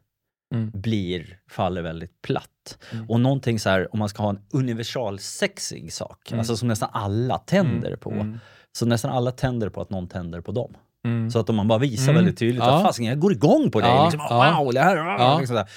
Mm. 0.54 0.70
blir, 0.74 1.38
faller 1.50 1.82
väldigt 1.82 2.22
platt. 2.22 2.78
Mm. 2.92 3.10
Och 3.10 3.20
någonting 3.20 3.58
så 3.58 3.70
här, 3.70 3.92
om 3.92 3.98
man 3.98 4.08
ska 4.08 4.22
ha 4.22 4.30
en 4.30 4.40
universal 4.52 5.18
sexig 5.18 5.92
sak, 5.92 6.30
Mm. 6.30 6.38
alltså 6.38 6.56
som 6.56 6.68
nästan 6.68 6.88
alla 6.92 7.38
tänder 7.38 7.88
Mm, 7.88 7.98
på. 7.98 8.38
Så 8.72 8.86
nästan 8.86 9.10
alla 9.10 9.30
tänder 9.32 9.68
på 9.68 9.80
att 9.80 9.90
någon 9.90 10.08
tänder 10.08 10.40
på 10.40 10.52
dem. 10.52 10.74
Mm. 11.04 11.30
Så 11.30 11.38
att 11.38 11.50
om 11.50 11.56
man 11.56 11.68
bara 11.68 11.78
visar 11.78 12.04
Mm. 12.12 12.14
väldigt 12.14 12.38
tydligt 12.38 12.62
Ja. 12.64 12.76
att 12.76 12.82
fasiken, 12.82 13.08
jag 13.10 13.18
går 13.18 13.32
igång 13.32 13.70
på 13.70 13.80
dig. 13.80 13.90
Ja, 13.90 14.04
Liksom, 14.04 14.20
ja. 14.30 14.58
wow, 14.60 14.72
det 14.74 14.80
här, 14.80 14.96
Ja. 14.96 15.36
liksom 15.38 15.56
där. 15.56 15.68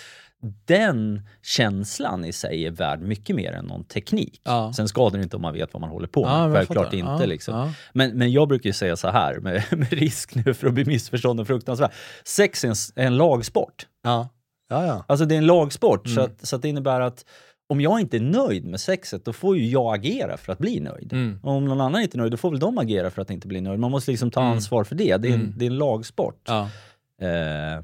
Den 0.65 1.21
känslan 1.43 2.25
i 2.25 2.33
sig 2.33 2.65
är 2.65 2.71
värd 2.71 3.01
mycket 3.01 3.35
mer 3.35 3.51
än 3.51 3.65
någon 3.65 3.83
teknik. 3.83 4.41
Ja. 4.43 4.73
Sen 4.73 4.87
skadar 4.87 5.17
det 5.17 5.23
inte 5.23 5.35
om 5.35 5.41
man 5.41 5.53
vet 5.53 5.73
vad 5.73 5.81
man 5.81 5.89
håller 5.89 6.07
på 6.07 6.21
med. 6.25 6.31
Ja, 6.31 6.37
men 6.37 6.47
jag 6.47 6.53
Självklart 6.57 6.93
inte. 6.93 7.25
Liksom. 7.25 7.73
Men, 7.93 8.17
men 8.17 8.31
jag 8.31 8.47
brukar 8.47 8.69
ju 8.69 8.73
säga 8.73 8.95
så 8.95 9.07
här, 9.09 9.39
med, 9.39 9.63
med 9.71 9.93
risk 9.93 10.35
nu 10.35 10.53
för 10.53 10.67
att 10.67 10.73
bli 10.73 10.85
missförstådd 10.85 11.39
och 11.39 11.47
fruktansvärd. 11.47 11.91
Sex 12.25 12.63
är 12.63 12.67
en, 12.69 12.75
en 12.95 13.17
lagsport. 13.17 13.87
Ja. 14.03 14.29
Ja, 14.69 14.85
ja. 14.85 15.05
Alltså 15.07 15.25
det 15.25 15.35
är 15.35 15.37
en 15.37 15.45
lagsport, 15.45 16.07
så, 16.07 16.19
Mm. 16.19 16.23
att, 16.31 16.47
så 16.47 16.55
att 16.55 16.61
det 16.61 16.69
innebär 16.69 17.01
att 17.01 17.25
om 17.69 17.81
jag 17.81 17.99
inte 17.99 18.17
är 18.17 18.21
nöjd 18.21 18.65
med 18.65 18.79
sexet, 18.79 19.25
då 19.25 19.33
får 19.33 19.57
ju 19.57 19.65
jag 19.67 19.95
agera 19.95 20.37
för 20.37 20.53
att 20.53 20.59
bli 20.59 20.79
nöjd. 20.79 21.13
Mm. 21.13 21.39
Och 21.43 21.51
om 21.51 21.65
någon 21.65 21.81
annan 21.81 22.01
inte 22.01 22.17
är 22.17 22.19
nöjd, 22.19 22.31
då 22.31 22.37
får 22.37 22.49
väl 22.51 22.59
de 22.59 22.77
agera 22.77 23.09
för 23.09 23.21
att 23.21 23.29
inte 23.31 23.47
bli 23.47 23.61
nöjd. 23.61 23.79
Man 23.79 23.91
måste 23.91 24.11
liksom 24.11 24.31
ta 24.31 24.41
Mm. 24.41 24.53
ansvar 24.53 24.83
för 24.83 24.95
det. 24.95 25.17
Det 25.17 25.27
är, 25.27 25.33
en, 25.33 25.39
Mm. 25.41 25.53
det 25.57 25.65
är 25.65 25.69
en 25.69 25.77
lagsport. 25.77 26.41
Ja. 26.47 26.69
Eh, 27.27 27.83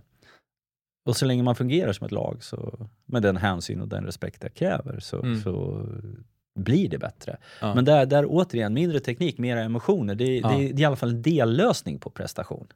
och 1.06 1.18
så 1.18 1.26
länge 1.26 1.44
man 1.44 1.56
fungerar 1.56 1.94
som 1.94 2.06
ett 2.06 2.12
lag, 2.12 2.44
så, 2.44 2.88
med 3.06 3.22
den 3.22 3.38
hänsyn 3.38 3.82
och 3.82 3.88
den 3.88 4.04
respekt 4.06 4.42
det 4.42 4.50
kräver, 4.50 5.00
så, 5.00 5.20
Mm. 5.22 5.42
så 5.42 5.86
blir 6.60 6.90
det 6.90 6.98
bättre. 6.98 7.38
Ja. 7.62 7.76
Men 7.76 7.86
där, 7.86 8.06
där 8.06 8.26
återigen, 8.28 8.74
mindre 8.74 9.00
teknik, 9.00 9.38
mera 9.38 9.62
emotioner. 9.64 10.16
Det, 10.16 10.38
Ja. 10.38 10.50
det, 10.50 10.56
det 10.58 10.74
är 10.74 10.80
i 10.80 10.86
alla 10.86 10.96
fall 10.96 11.10
en 11.10 11.22
dellösning 11.22 12.00
på 12.00 12.10
prestation. 12.10 12.68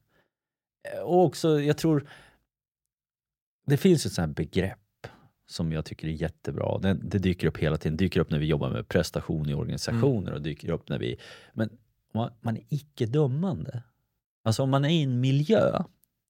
Eh, 0.93 0.99
Och 1.01 1.23
också, 1.25 1.61
jag 1.61 1.77
tror, 1.77 2.07
det 3.67 3.77
finns 3.77 4.05
ett 4.05 4.13
sånt 4.13 4.27
här 4.27 4.33
begrepp 4.35 4.79
som 5.49 5.71
jag 5.71 5.85
tycker 5.85 6.07
är 6.07 6.11
jättebra. 6.11 6.77
Det, 6.77 6.93
det 6.93 7.19
dyker 7.19 7.47
upp 7.47 7.57
hela 7.57 7.77
tiden. 7.77 7.97
dyker 7.97 8.19
upp 8.19 8.31
när 8.31 8.39
vi 8.39 8.45
jobbar 8.45 8.69
med 8.69 8.87
prestation 8.87 9.49
i 9.49 9.53
organisationer 9.53 10.33
och 10.33 10.41
dyker 10.41 10.69
upp 10.69 10.89
när 10.89 10.99
vi... 10.99 11.17
Men 11.53 11.69
man, 12.13 12.31
man 12.41 12.57
är 12.57 12.63
icke 12.69 13.05
dömande. 13.05 13.83
Alltså 14.43 14.63
om 14.63 14.69
man 14.69 14.85
är 14.85 14.89
i 14.89 15.03
en 15.03 15.19
miljö 15.19 15.83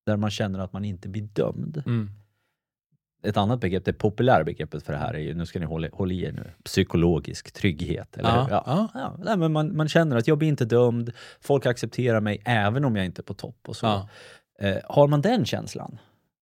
där 0.05 0.17
man 0.17 0.31
känner 0.31 0.59
att 0.59 0.73
man 0.73 0.85
inte 0.85 1.09
blir 1.09 1.21
dömd. 1.21 1.83
Mm. 1.85 2.09
Ett 3.23 3.37
annat 3.37 3.59
begrepp, 3.59 3.85
det 3.85 3.93
populära 3.93 4.43
begreppet 4.43 4.83
för 4.83 4.93
det 4.93 4.99
här 4.99 5.13
är 5.13 5.19
ju, 5.19 5.33
nu 5.33 5.45
ska 5.45 5.59
ni 5.59 5.65
hålla, 5.65 5.89
hålla 5.93 6.13
i 6.13 6.23
er 6.23 6.31
nu, 6.31 6.51
psykologisk 6.63 7.51
trygghet. 7.51 8.17
Eller 8.17 8.29
Ja? 8.29 8.47
Ja. 8.49 8.89
ja. 8.93 9.19
Ja, 9.25 9.35
men 9.35 9.51
man, 9.51 9.75
man 9.75 9.87
känner 9.87 10.15
att 10.15 10.27
jag 10.27 10.37
blir 10.37 10.47
inte 10.47 10.65
dömd, 10.65 11.11
folk 11.41 11.65
accepterar 11.65 12.19
mig 12.19 12.41
även 12.45 12.85
om 12.85 12.95
jag 12.95 13.05
inte 13.05 13.21
är 13.21 13.23
på 13.23 13.33
topp. 13.33 13.59
Och 13.67 13.75
så. 13.75 14.09
Eh, 14.59 14.77
har 14.83 15.07
man 15.07 15.21
den 15.21 15.45
känslan, 15.45 15.97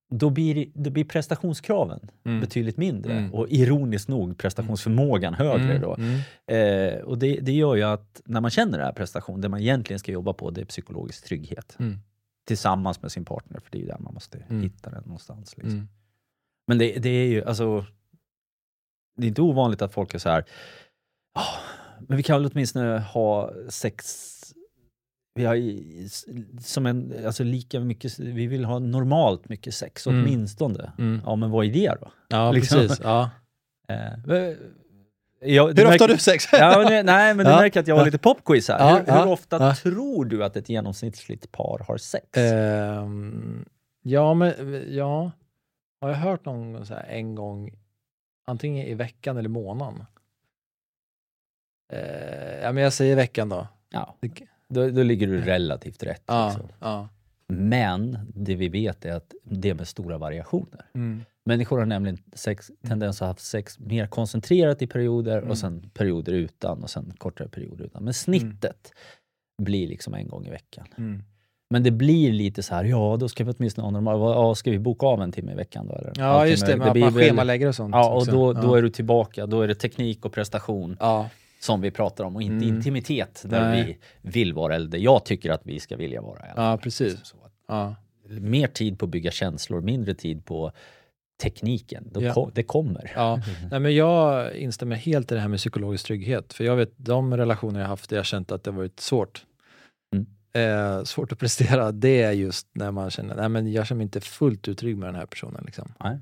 då 0.10 0.30
blir, 0.30 0.68
då 0.74 0.90
blir 0.90 1.04
prestationskraven 1.04 2.00
Mm. 2.26 2.42
betydligt 2.42 2.78
mindre. 2.78 3.14
Mm. 3.14 3.34
Och 3.34 3.48
ironiskt 3.50 4.08
nog 4.08 4.38
prestationsförmågan 4.38 5.34
högre. 5.34 5.64
Mm. 5.76 5.82
Då. 5.82 5.96
Mm. 5.96 6.20
Eh, 6.48 7.00
och 7.02 7.18
det, 7.18 7.40
det 7.40 7.52
gör 7.52 7.76
ju 7.76 7.84
att 7.84 8.22
när 8.26 8.42
man 8.42 8.52
känner 8.52 8.78
det 8.78 8.84
här 8.84 8.92
prestation, 8.94 9.42
det 9.42 9.50
man 9.50 9.60
egentligen 9.60 10.00
ska 10.00 10.12
jobba 10.12 10.34
på, 10.34 10.50
det 10.52 10.62
är 10.62 10.66
psykologisk 10.66 11.26
trygghet. 11.26 11.76
Mm. 11.80 12.00
Tillsammans 12.48 13.02
med 13.02 13.12
sin 13.12 13.26
partner, 13.26 13.60
för 13.60 13.72
det 13.72 13.82
är 13.84 13.88
där 13.88 13.98
man 14.00 14.14
måste 14.14 14.38
hitta 14.50 14.90
den 14.90 15.04
någonstans. 15.06 15.58
Liksom. 15.58 15.88
Men 16.68 16.78
det, 16.78 16.94
det 17.00 17.10
är 17.10 17.28
ju, 17.28 17.44
alltså, 17.46 17.86
det 19.18 19.26
är 19.26 19.28
inte 19.28 19.42
ovanligt 19.42 19.82
att 19.82 19.94
folk 19.94 20.14
är 20.14 20.20
så 20.20 20.30
här, 20.30 20.44
"Ah, 21.34 21.60
men 22.08 22.18
vi 22.18 22.24
kan 22.24 22.42
väl 22.42 22.52
åtminstone 22.54 23.00
ha 23.00 23.52
sex, 23.70 24.06
vi 25.36 25.46
har 25.46 25.58
som 26.62 26.86
en, 26.86 27.14
alltså 27.26 27.44
lika 27.44 27.80
mycket, 27.80 28.20
vi 28.20 28.48
vill 28.48 28.66
ha 28.66 28.80
normalt 28.80 29.50
mycket 29.50 29.74
sex, 29.74 30.08
Mm. 30.08 30.22
åtminstone. 30.24 30.92
Mm. 30.98 31.22
Ja, 31.26 31.36
men 31.36 31.52
vad 31.52 31.66
är 31.66 31.70
det 31.74 31.96
då? 32.02 32.12
Ja, 32.28 32.52
Liksom. 32.52 32.80
precis. 32.80 33.00
Ja. 33.04 33.30
Eh, 33.88 33.96
men- 34.26 34.58
jag, 35.42 35.68
Hur 35.80 35.88
ofta 35.88 36.04
har 36.04 36.08
du 36.08 36.18
sex? 36.18 36.46
Ja, 36.52 36.74
men, 36.78 36.92
det- 36.92 37.04
nej, 37.04 37.34
men 37.34 37.46
du 37.46 37.52
Ja. 37.52 37.58
märker 37.58 37.80
att 37.80 37.88
jag 37.88 37.96
har 37.96 38.06
lite 38.06 38.18
popquiz 38.18 38.68
här. 38.70 38.80
Ja, 38.80 38.98
hur, 38.98 39.04
ja, 39.08 39.24
hur 39.24 39.32
ofta 39.32 39.60
ja. 39.60 39.76
tror 39.76 40.26
du 40.26 40.44
att 40.44 40.56
ett 40.58 40.70
genomsnittligt 40.70 41.52
par 41.52 41.86
har 41.88 41.98
sex? 41.98 42.26
Ehm, 42.38 43.66
ja, 44.02 44.34
men 44.34 44.54
ja. 44.96 45.32
Har 46.02 46.10
jag 46.10 46.16
hört 46.18 46.46
någon 46.46 46.74
gång 46.74 46.86
så 46.86 46.94
här 46.94 47.04
en 47.10 47.36
gång, 47.36 47.72
antingen 48.48 48.88
i 48.88 48.94
veckan 48.94 49.38
eller 49.38 49.50
månaden? 49.50 50.04
Eh, 51.94 52.60
ja, 52.64 52.72
men 52.72 52.84
jag 52.84 52.94
säger 52.94 53.16
veckan 53.16 53.50
då. 53.50 53.68
ja, 53.90 54.16
Det- 54.20 54.42
då, 54.74 54.90
då 54.90 55.04
ligger 55.04 55.28
du 55.28 55.42
relativt 55.42 56.04
rätt. 56.04 56.24
Ja, 56.26 56.48
Liksom. 56.48 56.68
ja. 56.80 57.10
Men 57.48 58.18
det 58.36 58.56
vi 58.56 58.70
vet 58.70 59.06
är 59.06 59.14
att 59.14 59.34
det 59.44 59.70
är 59.70 59.74
med 59.74 59.88
stora 59.88 60.18
variationer. 60.18 60.86
Mm. 60.96 61.22
Människor 61.46 61.80
har 61.80 61.86
nämligen 61.86 62.18
sex, 62.34 62.72
tendens 62.88 63.16
att 63.16 63.20
ha 63.26 63.28
haft 63.28 63.42
sex 63.46 63.80
mer 63.80 64.08
koncentrerat 64.08 64.82
i 64.82 64.88
perioder 64.88 65.38
Mm. 65.38 65.50
och 65.50 65.58
sen 65.58 65.90
perioder 65.94 66.34
utan 66.34 66.84
och 66.84 66.90
sen 66.90 67.14
kortare 67.18 67.48
perioder 67.48 67.86
utan. 67.86 68.04
Men 68.04 68.14
snittet 68.14 68.92
blir 69.62 69.88
liksom 69.88 70.14
en 70.14 70.28
gång 70.28 70.46
i 70.48 70.50
veckan. 70.50 70.88
Mm. 70.98 71.24
Men 71.70 71.84
det 71.84 71.92
blir 71.92 72.32
lite 72.34 72.64
så 72.64 72.76
här, 72.76 72.84
ja 72.84 73.18
då 73.20 73.30
ska 73.30 73.44
vi 73.44 73.52
åtminstone 73.58 73.86
ha 73.86 73.92
normal, 73.92 74.20
ja, 74.20 74.56
ska 74.56 74.72
vi 74.72 74.80
boka 74.80 75.06
av 75.06 75.22
en 75.22 75.32
timme 75.32 75.52
i 75.52 75.56
veckan 75.56 75.88
då? 75.88 75.96
Eller? 75.96 76.14
Ja, 76.16 76.48
just 76.48 76.66
det, 76.66 76.92
blir 76.92 77.02
man 77.04 77.14
schemalägger 77.14 77.68
och 77.68 77.76
sånt. 77.76 77.96
Ja, 77.96 78.14
och 78.14 78.26
då, 78.28 78.54
då 78.54 78.62
ja. 78.62 78.78
är 78.78 78.82
du 78.82 78.90
tillbaka, 78.90 79.46
då 79.46 79.62
är 79.62 79.68
det 79.68 79.76
teknik 79.76 80.26
och 80.26 80.34
prestation 80.34 80.98
Ja, 81.00 81.30
som 81.66 81.82
vi 81.82 81.92
pratar 81.92 82.24
om 82.24 82.36
och 82.36 82.42
inte 82.42 82.66
Mm. 82.66 82.76
intimitet 82.78 83.44
där 83.46 83.70
Nej. 83.70 84.00
vi 84.22 84.30
vill 84.32 84.54
vara, 84.54 84.76
eller 84.76 84.88
där 84.88 84.98
jag 85.00 85.26
tycker 85.26 85.52
att 85.52 85.62
vi 85.64 85.80
ska 85.80 85.98
vilja 85.98 86.22
vara. 86.22 86.46
ja, 86.56 86.78
precis. 86.78 87.14
Att- 87.14 87.52
Ja. 87.68 87.96
mer 88.28 88.68
tid 88.68 89.00
på 89.00 89.06
att 89.06 89.12
bygga 89.12 89.32
känslor, 89.32 89.82
mindre 89.82 90.14
tid 90.14 90.46
på 90.46 90.72
tekniken. 91.44 92.10
Då 92.12 92.22
Ja. 92.24 92.34
ko- 92.34 92.52
det 92.54 92.64
kommer. 92.64 93.12
Ja, 93.16 93.40
nej, 93.72 93.80
men 93.80 93.96
jag 93.96 94.56
instämmer 94.56 94.96
helt 94.96 95.32
i 95.32 95.36
det 95.36 95.42
här 95.42 95.48
med 95.48 95.60
psykologisk 95.60 96.06
trygghet. 96.06 96.54
För 96.54 96.64
jag 96.64 96.76
vet 96.76 96.94
de 96.98 97.38
relationer 97.38 97.80
jag 97.80 97.88
haft 97.88 98.10
där 98.10 98.18
jag 98.18 98.26
känt 98.26 98.52
att 98.52 98.64
det 98.64 98.72
varit 98.72 99.00
svårt. 99.00 99.46
Mm. 100.16 100.26
Eh, 100.98 101.04
svårt 101.04 101.32
att 101.32 101.40
prestera, 101.40 101.92
det 101.92 102.22
är 102.22 102.32
just 102.32 102.68
när 102.74 102.92
man 102.92 103.10
känner, 103.12 103.36
nej 103.36 103.50
men 103.50 103.72
jag 103.72 103.88
känner 103.88 103.98
mig 103.98 104.04
inte 104.04 104.22
fullt 104.22 104.68
ut 104.68 104.78
trygg 104.78 104.98
med 104.98 105.08
den 105.08 105.16
här 105.16 105.26
personen. 105.26 105.64
Liksom. 105.66 105.92
Nej. 106.04 106.18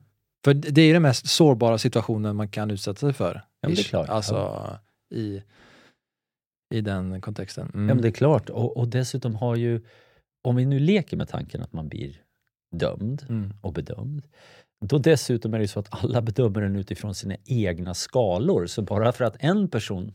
För 0.46 0.54
det 0.54 0.82
är 0.82 0.86
ju 0.86 0.94
den 0.94 1.02
mest 1.02 1.28
sårbara 1.30 1.78
situationen 1.78 2.36
man 2.36 2.48
kan 2.48 2.72
utsätta 2.72 3.00
sig 3.00 3.14
för. 3.14 3.42
Ja, 3.62 3.70
det 3.70 3.80
är 3.80 3.84
klart. 3.84 4.10
Alltså 4.10 4.78
i, 5.14 5.44
i 6.74 6.82
den 6.82 7.22
kontexten. 7.22 7.72
Mm. 7.74 7.90
Ja, 7.90 7.96
men 7.96 8.02
det 8.02 8.08
är 8.08 8.12
klart. 8.12 8.50
Och, 8.50 8.78
och 8.78 8.88
dessutom 8.88 9.36
har 9.36 9.56
ju, 9.56 9.82
om 10.44 10.56
vi 10.56 10.66
nu 10.66 10.80
leker 10.80 11.18
med 11.18 11.30
tanken 11.30 11.62
att 11.62 11.74
man 11.74 11.90
blir 11.90 12.22
dömd 12.76 13.26
mm. 13.30 13.54
och 13.62 13.74
bedömd, 13.74 14.28
då 14.86 14.98
dessutom 14.98 15.54
är 15.54 15.60
det 15.60 15.68
så 15.68 15.80
att 15.80 16.04
alla 16.04 16.22
bedömer 16.22 16.62
den 16.62 16.76
utifrån 16.76 17.16
sina 17.16 17.36
egna 17.46 17.94
skalor. 17.94 18.66
Så 18.66 18.82
bara 18.82 19.12
för 19.12 19.26
att 19.26 19.36
en 19.40 19.70
person 19.70 20.12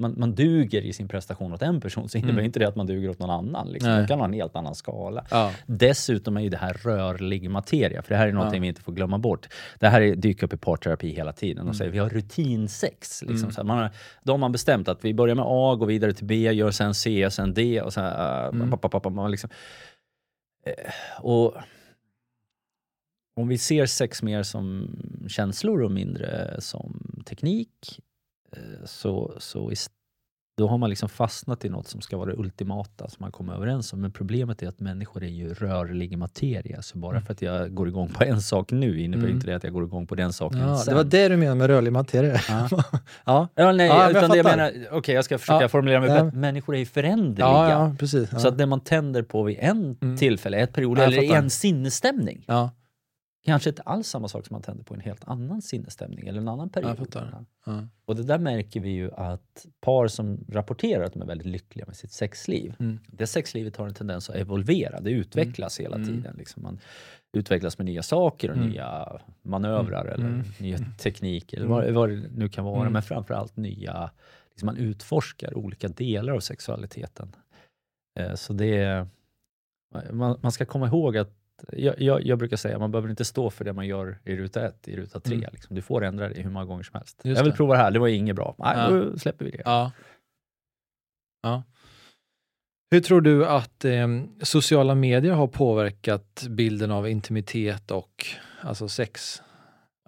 man, 0.00 0.14
man 0.18 0.34
duger 0.34 0.82
i 0.82 0.92
sin 0.92 1.08
prestation 1.08 1.52
åt 1.52 1.62
en 1.62 1.80
person 1.80 2.08
så 2.08 2.18
innebär 2.18 2.32
Mm. 2.32 2.44
inte 2.44 2.58
det 2.58 2.68
att 2.68 2.76
man 2.76 2.86
duger 2.86 3.08
åt 3.10 3.18
någon 3.18 3.30
annan. 3.30 3.68
Liksom. 3.68 3.90
Nej. 3.90 3.98
Man 3.98 4.08
kan 4.08 4.18
ha 4.18 4.26
en 4.26 4.32
helt 4.32 4.56
annan 4.56 4.74
skala. 4.74 5.26
Ja. 5.30 5.52
Dessutom 5.66 6.36
är 6.36 6.40
ju 6.40 6.48
det 6.48 6.56
här 6.56 6.72
rörlig 6.74 7.50
materia, 7.50 8.02
för 8.02 8.08
det 8.08 8.16
här 8.16 8.28
är 8.28 8.32
någonting 8.32 8.58
Ja. 8.58 8.62
vi 8.62 8.68
inte 8.68 8.80
får 8.80 8.92
glömma 8.92 9.18
bort. 9.18 9.48
Det 9.78 9.88
här 9.88 10.00
är, 10.00 10.16
dyker 10.16 10.44
upp 10.46 10.52
i 10.52 10.56
parterapi 10.56 11.08
hela 11.14 11.32
tiden. 11.32 11.58
Mm. 11.60 11.68
Och 11.68 11.76
säger 11.76 11.90
vi 11.90 11.98
har 11.98 12.08
rutinsex. 12.08 13.22
Liksom. 13.22 13.50
Så 13.52 13.56
här, 13.60 13.64
man 13.64 13.78
har, 13.78 13.90
då 14.22 14.32
har 14.32 14.38
man 14.38 14.52
bestämt 14.52 14.88
att 14.88 15.04
vi 15.04 15.14
börjar 15.14 15.34
med 15.34 15.44
A, 15.48 15.74
går 15.76 15.86
vidare 15.86 16.12
till 16.12 16.26
B, 16.26 16.34
gör 16.52 16.70
sen 16.70 16.94
C, 16.94 17.28
sen 17.30 17.54
D 17.54 17.80
och 17.82 17.92
sen... 17.92 18.04
Uh, 18.04 18.44
Mm. 18.44 18.70
pappa, 18.70 18.88
pappa, 18.88 19.08
man 19.10 19.30
liksom, 19.30 19.50
eh, 20.66 20.72
och 21.24 21.54
om 23.36 23.48
vi 23.48 23.58
ser 23.58 23.86
sex 23.86 24.22
mer 24.22 24.42
som 24.42 24.96
känslor 25.28 25.82
och 25.82 25.90
mindre 25.90 26.56
som 26.60 27.14
teknik 27.26 28.00
så, 28.84 29.34
så 29.38 29.70
ist- 29.70 29.90
då 30.56 30.68
har 30.68 30.78
man 30.78 30.90
liksom 30.90 31.08
fastnat 31.08 31.64
i 31.64 31.68
något 31.68 31.88
som 31.88 32.00
ska 32.00 32.16
vara 32.16 32.30
det 32.30 32.36
ultimata 32.36 33.08
som 33.08 33.16
man 33.20 33.32
kommer 33.32 33.54
överens 33.54 33.92
om. 33.92 34.00
Men 34.00 34.12
problemet 34.12 34.62
är 34.62 34.68
att 34.68 34.80
människor 34.80 35.22
är 35.24 35.28
ju 35.28 35.54
rörlig 35.54 36.18
materia. 36.18 36.82
Så 36.82 36.98
bara 36.98 37.20
för 37.20 37.32
att 37.32 37.42
jag 37.42 37.74
går 37.74 37.88
igång 37.88 38.08
på 38.08 38.24
en 38.24 38.42
sak 38.42 38.72
nu 38.72 39.00
innebär 39.00 39.24
Mm. 39.24 39.34
inte 39.36 39.46
det 39.46 39.54
att 39.56 39.64
jag 39.64 39.72
går 39.72 39.84
igång 39.84 40.06
på 40.06 40.14
den 40.14 40.32
saken 40.32 40.58
Ja, 40.60 40.76
sen. 40.78 40.92
det 40.92 40.96
var 40.96 41.04
det 41.04 41.28
du 41.28 41.36
menade 41.36 41.56
med 41.56 41.66
rörlig 41.66 41.92
materia? 41.92 42.40
Ja. 42.48 42.68
ja. 43.24 43.48
Ja, 43.54 43.72
nej, 43.72 43.86
Ja, 43.86 43.94
men 43.94 44.02
jag 44.02 44.10
utan 44.10 44.30
det 44.30 44.36
jag 44.36 44.44
menar, 44.44 44.72
okej 44.90 45.14
jag 45.14 45.24
ska 45.24 45.38
försöka 45.38 45.68
formulera 45.68 46.00
mig 46.00 46.08
bättre. 46.08 46.38
Människor 46.38 46.74
är 46.74 46.78
ju 46.78 46.86
föränderliga. 46.86 47.96
Precis. 47.98 48.30
Så 48.42 48.48
att 48.48 48.58
det 48.58 48.66
man 48.66 48.80
tänder 48.80 49.22
på 49.22 49.42
vid 49.42 49.56
en 49.60 49.96
Mm. 50.02 50.16
tillfälle, 50.16 50.56
ett 50.58 50.72
period, 50.72 50.98
eller 50.98 51.34
en 51.34 51.50
sinnesstämning. 51.50 52.44
Kanske 53.44 53.70
inte 53.70 53.82
alls 53.82 54.08
samma 54.08 54.28
sak 54.28 54.46
som 54.46 54.54
man 54.54 54.62
tänder 54.62 54.84
på 54.84 54.94
en 54.94 55.00
helt 55.00 55.28
annan 55.28 55.62
sinnesstämning 55.62 56.28
eller 56.28 56.40
en 56.40 56.48
annan 56.48 56.70
period. 56.70 57.16
Ja. 57.66 57.86
Och 58.04 58.16
det 58.16 58.22
där 58.22 58.38
märker 58.38 58.80
vi 58.80 58.88
ju 58.90 59.10
att 59.14 59.66
par 59.80 60.08
som 60.08 60.44
rapporterar 60.48 61.04
att 61.04 61.12
de 61.12 61.22
är 61.22 61.26
väldigt 61.26 61.46
lyckliga 61.46 61.86
med 61.86 61.96
sitt 61.96 62.12
sexliv, 62.12 62.74
Mm. 62.78 62.98
det 63.06 63.26
sexlivet 63.26 63.76
har 63.76 63.86
en 63.88 63.94
tendens 63.94 64.30
att 64.30 64.36
evolvera, 64.36 65.00
det 65.00 65.10
utvecklas 65.10 65.80
hela 65.80 65.96
Mm. 65.96 66.08
tiden. 66.08 66.34
Liksom 66.38 66.62
man 66.62 66.78
utvecklas 67.36 67.78
med 67.78 67.84
nya 67.84 68.02
saker 68.02 68.50
och 68.50 68.56
Mm. 68.56 68.68
nya 68.68 69.20
manövrar 69.42 70.04
eller 70.04 70.26
Mm. 70.26 70.42
nya 70.60 70.78
tekniker 70.98 71.56
eller 71.56 71.66
Mm. 71.66 71.76
vad, 71.78 71.94
vad 71.94 72.08
det 72.10 72.28
nu 72.34 72.48
kan 72.48 72.64
vara. 72.64 72.80
Mm. 72.80 72.92
Men 72.92 73.02
framförallt 73.02 73.56
nya, 73.56 74.10
liksom 74.50 74.66
man 74.66 74.76
utforskar 74.76 75.54
olika 75.58 75.88
delar 75.88 76.32
av 76.32 76.40
sexualiteten. 76.40 77.36
Eh, 78.20 78.34
Så 78.34 78.52
det 78.52 79.06
man, 80.12 80.38
man 80.42 80.52
ska 80.52 80.64
komma 80.64 80.86
ihåg 80.86 81.16
att 81.16 81.30
jag, 81.72 82.00
jag, 82.00 82.22
jag 82.26 82.38
brukar 82.38 82.56
säga 82.56 82.78
man 82.78 82.90
behöver 82.90 83.10
inte 83.10 83.24
stå 83.24 83.50
för 83.50 83.64
det 83.64 83.72
man 83.72 83.86
gör 83.86 84.18
i 84.24 84.36
ruta 84.36 84.66
ett, 84.68 84.88
i 84.88 84.96
ruta 84.96 85.20
tre. 85.20 85.36
Mm. 85.36 85.50
Liksom. 85.52 85.76
Du 85.76 85.82
får 85.82 86.04
ändra 86.04 86.28
det 86.28 86.42
hur 86.42 86.50
många 86.50 86.64
gånger 86.64 86.82
som 86.82 86.98
helst. 86.98 87.20
Just 87.24 87.36
jag 87.38 87.44
vill 87.44 87.50
det. 87.50 87.56
prova 87.56 87.74
det 87.74 87.80
här, 87.80 87.90
det 87.90 87.98
var 87.98 88.08
inget 88.08 88.36
bra. 88.36 88.54
Nej, 88.58 88.74
Ja. 88.78 88.90
då 88.90 89.18
släpper 89.18 89.44
vi 89.44 89.50
det. 89.50 89.62
Ja. 89.64 89.92
ja. 91.42 91.62
Hur 92.90 93.00
tror 93.00 93.20
du 93.20 93.46
att 93.46 93.84
eh, 93.84 94.08
sociala 94.42 94.94
medier 94.94 95.32
har 95.32 95.46
påverkat 95.46 96.46
bilden 96.50 96.90
av 96.90 97.08
intimitet 97.08 97.90
och 97.90 98.26
alltså 98.60 98.88
sex? 98.88 99.42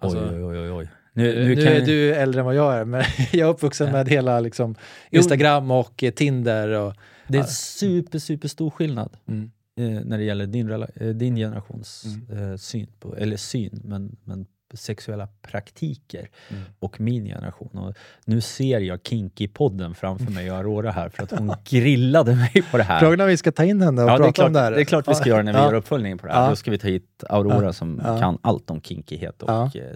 Alltså, 0.01 0.19
oj, 0.19 0.43
oj, 0.43 0.59
oj, 0.59 0.71
oj. 0.71 0.89
Nu, 1.13 1.23
Nu, 1.35 1.43
nu, 1.43 1.55
nu 1.55 1.63
kan 1.63 1.73
är 1.73 1.81
du 1.85 2.13
äldre 2.15 2.39
än 2.41 2.45
vad 2.45 2.55
jag 2.55 2.73
är, 2.75 2.85
men 2.85 3.03
jag 3.31 3.47
är 3.49 3.53
uppvuxen 3.53 3.87
Ja. 3.87 3.93
med 3.93 4.09
hela 4.09 4.39
liksom. 4.39 4.75
Instagram 5.11 5.71
och 5.71 6.03
eh, 6.03 6.11
Tinder. 6.11 6.69
Och, 6.69 6.93
Det 7.27 7.37
är 7.37 7.41
Ja. 7.41 7.47
super, 7.47 8.19
super 8.19 8.47
stor 8.47 8.69
skillnad 8.69 9.17
mm. 9.27 9.51
Eh, 9.77 9.89
när 10.05 10.17
det 10.17 10.23
gäller 10.23 10.45
din, 10.47 10.71
eh, 10.71 11.07
din 11.07 11.35
generations 11.35 12.05
Mm. 12.05 12.51
eh, 12.51 12.57
syn 12.57 12.87
på, 12.99 13.15
eller 13.15 13.37
syn, 13.37 13.81
men, 13.83 14.15
men 14.23 14.45
sexuella 14.73 15.27
praktiker 15.41 16.29
Mm. 16.49 16.63
och 16.79 17.01
min 17.01 17.25
generation. 17.25 17.77
Och 17.77 17.95
nu 18.25 18.41
ser 18.41 18.79
jag 18.79 18.99
Kinky-podden 19.03 19.93
framför 19.93 20.31
mig 20.31 20.51
och 20.51 20.57
Aurora 20.57 20.91
här 20.91 21.09
för 21.09 21.23
att 21.23 21.31
hon 21.31 21.53
grillade 21.69 22.35
mig 22.35 22.63
på 22.71 22.77
det 22.77 22.83
här. 22.83 22.99
Frågan 22.99 23.21
om 23.21 23.27
vi 23.27 23.37
ska 23.37 23.51
ta 23.51 23.63
in 23.63 23.81
henne 23.81 24.03
och 24.03 24.09
Ja, 24.09 24.17
prata 24.17 24.31
klart, 24.31 24.47
om 24.47 24.53
det 24.53 24.59
här. 24.59 24.71
det 24.71 24.81
är 24.81 24.85
klart 24.85 25.07
vi 25.07 25.15
ska 25.15 25.29
göra 25.29 25.43
när 25.43 25.53
vi 25.53 25.59
Ja. 25.59 25.65
gör 25.65 25.73
uppföljningen 25.73 26.17
på 26.17 26.27
det 26.27 26.33
här. 26.33 26.43
Ja. 26.43 26.49
Då 26.49 26.55
ska 26.55 26.71
vi 26.71 26.77
ta 26.77 26.87
hit 26.87 27.23
Aurora 27.29 27.73
som 27.73 27.97
kan 27.99 28.37
allt 28.41 28.69
om 28.69 28.81
kinkighet. 28.81 29.43
Och, 29.43 29.75
eh, 29.75 29.95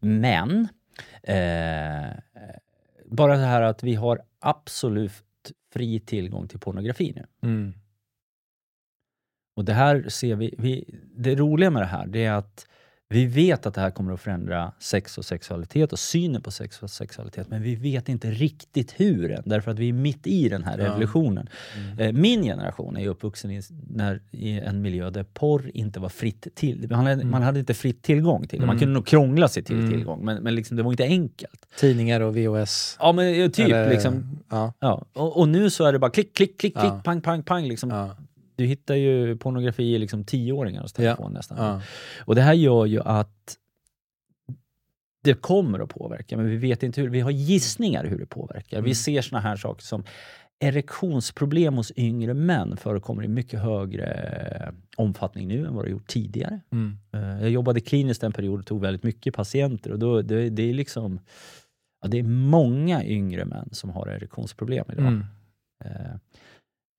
Men, 0.00 0.68
eh, 1.22 2.12
bara 3.06 3.36
det 3.36 3.44
här 3.46 3.62
att 3.62 3.82
vi 3.82 3.94
har 3.94 4.20
absolut 4.40 5.12
fri 5.72 6.00
tillgång 6.00 6.48
till 6.48 6.58
pornografi 6.58 7.12
nu. 7.16 7.48
Mm. 7.48 7.74
Och 9.56 9.64
det 9.64 9.72
här 9.72 10.04
ser 10.08 10.36
vi, 10.36 10.54
vi, 10.58 10.84
det 11.16 11.34
roliga 11.34 11.70
med 11.70 11.82
det 11.82 11.86
här 11.86 12.06
det 12.06 12.24
är 12.24 12.32
att 12.32 12.66
vi 13.08 13.26
vet 13.26 13.66
att 13.66 13.74
det 13.74 13.80
här 13.80 13.90
kommer 13.90 14.12
att 14.12 14.20
förändra 14.20 14.72
sex 14.78 15.18
och 15.18 15.24
sexualitet 15.24 15.92
och 15.92 15.98
synen 15.98 16.42
på 16.42 16.50
sex 16.50 16.82
och 16.82 16.90
sexualitet, 16.90 17.48
men 17.50 17.62
vi 17.62 17.74
vet 17.74 18.08
inte 18.08 18.30
riktigt 18.30 19.00
hur 19.00 19.30
än, 19.30 19.42
därför 19.46 19.70
att 19.70 19.78
vi 19.78 19.88
är 19.88 19.92
mitt 19.92 20.26
i 20.26 20.48
den 20.48 20.64
här 20.64 20.78
Ja. 20.78 20.84
revolutionen. 20.84 21.48
Mm. 21.76 21.98
Eh, 21.98 22.20
Min 22.20 22.42
generation 22.42 22.96
är 22.96 23.08
uppvuxen 23.08 23.50
i, 23.50 23.62
när, 23.90 24.20
i 24.30 24.60
en 24.60 24.82
miljö 24.82 25.10
där 25.10 25.22
porr 25.24 25.70
inte 25.74 26.00
var 26.00 26.08
fritt 26.08 26.46
till. 26.54 26.86
Man 26.90 27.06
hade, 27.06 27.24
man 27.24 27.42
hade 27.42 27.58
inte 27.58 27.74
fritt 27.74 28.02
tillgång 28.02 28.46
till 28.46 28.60
det. 28.60 28.66
Man 28.66 28.74
Mm. 28.76 28.80
kunde 28.80 28.94
nog 28.94 29.06
krångla 29.06 29.48
sig 29.48 29.62
till 29.62 29.78
Mm. 29.78 29.90
tillgång, 29.90 30.24
men, 30.24 30.42
men 30.42 30.54
liksom, 30.54 30.76
det 30.76 30.82
var 30.82 30.90
inte 30.90 31.04
enkelt. 31.04 31.66
Tidningar 31.78 32.20
och 32.20 32.36
VHS. 32.36 32.96
Ja, 33.00 33.12
men 33.12 33.50
typ 33.52 33.66
Eller- 33.66 33.90
liksom. 33.90 34.38
Ja. 34.50 34.72
Ja. 34.80 35.04
Och, 35.12 35.36
och 35.40 35.48
nu 35.48 35.70
så 35.70 35.84
är 35.84 35.92
det 35.92 35.98
bara 35.98 36.10
klick, 36.10 36.32
klick, 36.36 36.58
klick, 36.60 36.74
klick, 36.74 36.84
Ja. 36.92 37.00
pang, 37.04 37.20
pang, 37.20 37.42
pang. 37.42 37.64
Liksom. 37.68 37.90
Ja. 38.56 38.64
Du 38.64 38.64
hittar 38.64 38.94
ju 38.94 39.36
pornografi 39.36 39.94
i 39.94 39.98
liksom 39.98 40.24
tioåringars 40.24 40.92
telefon 40.92 41.32
nästan. 41.32 41.58
Ja. 41.58 41.80
Och 42.24 42.34
det 42.34 42.42
här 42.42 42.54
gör 42.54 42.86
ju 42.86 43.00
att 43.00 43.56
det 45.24 45.34
kommer 45.34 45.78
att 45.78 45.88
påverka, 45.90 46.36
men 46.36 46.46
vi 46.50 46.56
vet 46.56 46.82
inte 46.82 47.00
hur. 47.00 47.08
Vi 47.08 47.20
har 47.20 47.30
gissningar 47.30 48.04
hur 48.04 48.18
det 48.18 48.26
påverkar. 48.26 48.78
Mm. 48.78 48.88
Vi 48.88 48.94
ser 48.94 49.22
såna 49.22 49.40
här 49.40 49.56
saker 49.56 49.82
som 49.82 50.04
erektionsproblem 50.60 51.74
hos 51.74 51.92
yngre 51.96 52.34
män 52.34 52.76
förekommer 52.76 53.24
i 53.24 53.28
mycket 53.28 53.60
högre 53.60 54.74
omfattning 54.96 55.48
nu 55.48 55.66
än 55.66 55.74
vad 55.74 55.84
det 55.84 55.90
gjort 55.90 56.06
tidigare. 56.06 56.60
Mm. 56.72 56.98
Eh, 57.12 57.42
Jag 57.42 57.50
jobbade 57.50 57.80
kliniskt 57.80 58.22
en 58.22 58.32
period 58.32 58.60
och 58.60 58.66
tog 58.66 58.80
väldigt 58.80 59.02
mycket 59.02 59.34
patienter 59.34 59.92
och 59.92 59.98
då, 59.98 60.22
det, 60.22 60.50
det 60.50 60.62
är 60.62 60.74
liksom 60.74 61.20
ja, 62.02 62.08
det 62.08 62.18
är 62.18 62.22
många 62.22 63.04
yngre 63.04 63.44
män 63.44 63.68
som 63.72 63.90
har 63.90 64.08
erektionsproblem 64.08 64.84
idag. 64.92 65.06
Mm. 65.06 65.24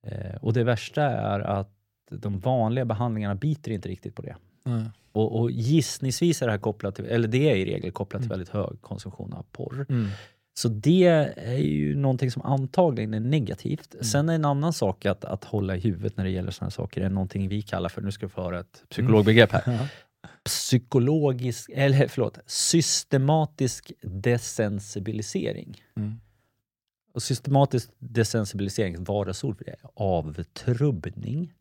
Eh, 0.06 0.36
och 0.42 0.54
det 0.54 0.64
värsta 0.64 1.04
är 1.04 1.40
att 1.40 1.72
de 2.12 2.40
vanliga 2.40 2.86
behandlingarna 2.86 3.36
biter 3.36 3.72
inte 3.72 3.90
riktigt 3.90 4.16
på 4.16 4.22
det. 4.22 4.36
Ja. 4.64 4.84
Och, 5.12 5.40
och 5.40 5.52
gissningsvis 5.52 6.42
är 6.42 6.46
det 6.46 6.52
här 6.52 6.60
kopplat 6.60 6.96
till, 6.96 7.06
eller 7.06 7.28
det 7.28 7.50
är 7.50 7.56
i 7.56 7.66
regel 7.66 7.92
kopplat 7.92 8.22
till 8.22 8.32
Mm. 8.32 8.38
väldigt 8.40 8.54
hög 8.54 8.82
konsumtion 8.82 9.34
av 9.34 9.46
porr. 9.52 9.86
Mm. 9.90 10.08
Så 10.58 10.68
det 10.70 11.06
är 11.38 11.58
ju 11.58 11.96
någonting 11.96 12.32
som 12.32 12.42
antagligen 12.42 13.14
är 13.14 13.20
negativt. 13.20 13.94
Mm. 13.94 14.04
Sen 14.04 14.30
är 14.30 14.36
en 14.36 14.46
annan 14.46 14.74
sak 14.74 15.06
att, 15.06 15.26
att 15.26 15.44
hålla 15.44 15.76
i 15.76 15.80
huvudet 15.80 16.18
när 16.18 16.24
det 16.24 16.30
gäller 16.30 16.52
sådana 16.52 16.72
saker, 16.72 17.02
är 17.02 17.10
någonting 17.10 17.48
vi 17.50 17.62
kallar 17.62 17.90
för, 17.90 18.02
nu 18.02 18.12
ska 18.12 18.26
vi 18.26 18.32
få 18.32 18.42
höra 18.42 18.60
ett 18.60 18.84
psykologbegrepp 18.90 19.52
här, 19.52 19.64
Ja. 19.66 19.88
psykologisk, 20.44 21.70
eller 21.74 22.08
förlåt, 22.08 22.40
systematisk 22.46 23.92
desensibilisering. 24.02 25.82
Mm. 25.98 26.20
Och 27.16 27.24
systematisk 27.24 27.90
desensibilisering, 28.00 29.04
vardagsord 29.04 29.58
för 29.58 29.66
det, 29.66 29.76
avtrubbning. 29.94 31.54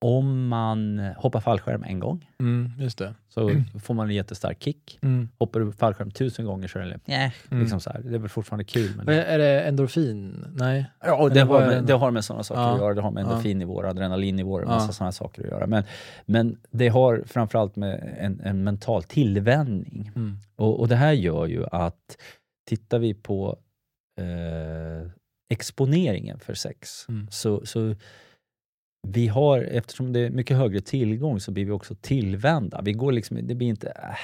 Om 0.00 0.48
man 0.48 0.98
hoppar 1.16 1.40
fallskärm 1.40 1.84
en 1.84 1.98
gång 2.00 2.30
Mm. 2.40 2.72
Just 2.78 2.98
det. 2.98 3.14
så 3.28 3.50
får 3.82 3.94
man 3.94 4.08
en 4.08 4.14
jättestark 4.14 4.62
kick. 4.62 4.98
Mm. 5.02 5.28
Hoppar 5.38 5.60
du 5.60 5.72
fallskärm 5.72 6.10
tusen 6.10 6.44
gånger 6.44 6.68
så 6.68 6.78
är 6.78 6.82
det 6.82 7.32
Mm. 7.50 7.60
liksom 7.60 7.80
så 7.80 7.90
här. 7.90 8.00
Det 8.00 8.14
är 8.14 8.18
väl 8.18 8.28
fortfarande 8.28 8.64
kul. 8.64 8.96
Men... 8.96 9.06
Vad 9.06 9.14
Är 9.14 9.38
det 9.38 9.60
endorfin? 9.62 10.44
Nej? 10.56 10.86
Ja, 11.00 11.28
det, 11.28 11.40
har 11.40 11.60
med, 11.66 11.84
det? 11.84 11.92
har 11.94 12.10
med 12.10 12.24
sådana 12.24 12.42
saker 12.44 12.60
Ja. 12.60 12.72
att 12.74 12.78
göra. 12.80 12.94
Det 12.94 13.00
har 13.00 13.10
med 13.10 13.22
Ja. 13.24 13.28
endorfinnivåer, 13.28 13.84
adrenalinnivåer 13.84 14.62
och 14.62 14.68
massa 14.68 14.86
Ja. 14.88 14.92
sådana 14.92 15.12
saker 15.12 15.42
att 15.42 15.48
göra. 15.50 15.66
Men, 15.66 15.84
men 16.26 16.58
det 16.70 16.88
har 16.88 17.22
framförallt 17.26 17.76
med 17.76 18.16
en, 18.18 18.40
en 18.40 18.64
mental 18.64 19.02
tillvänjning. 19.02 20.12
Mm. 20.16 20.36
Och, 20.56 20.80
och 20.80 20.88
det 20.88 20.96
här 20.96 21.12
gör 21.12 21.46
ju 21.46 21.66
att 21.72 22.16
tittar 22.68 22.98
vi 22.98 23.14
på 23.14 23.58
eh, 24.18 25.10
exponeringen 25.50 26.38
för 26.40 26.54
sex 26.54 27.06
Mm. 27.08 27.28
så, 27.30 27.66
så 27.66 27.94
vi 29.08 29.28
har, 29.28 29.58
eftersom 29.62 30.12
det 30.12 30.20
är 30.20 30.30
mycket 30.30 30.56
högre 30.56 30.80
tillgång 30.80 31.40
så 31.40 31.50
blir 31.52 31.64
vi 31.64 31.70
också 31.70 31.94
tillvända. 31.94 32.82
Vi, 32.82 32.92
går 32.92 33.12
liksom, 33.12 33.46
det 33.46 33.54
blir 33.54 33.68
inte, 33.68 33.88
äh, 33.90 34.16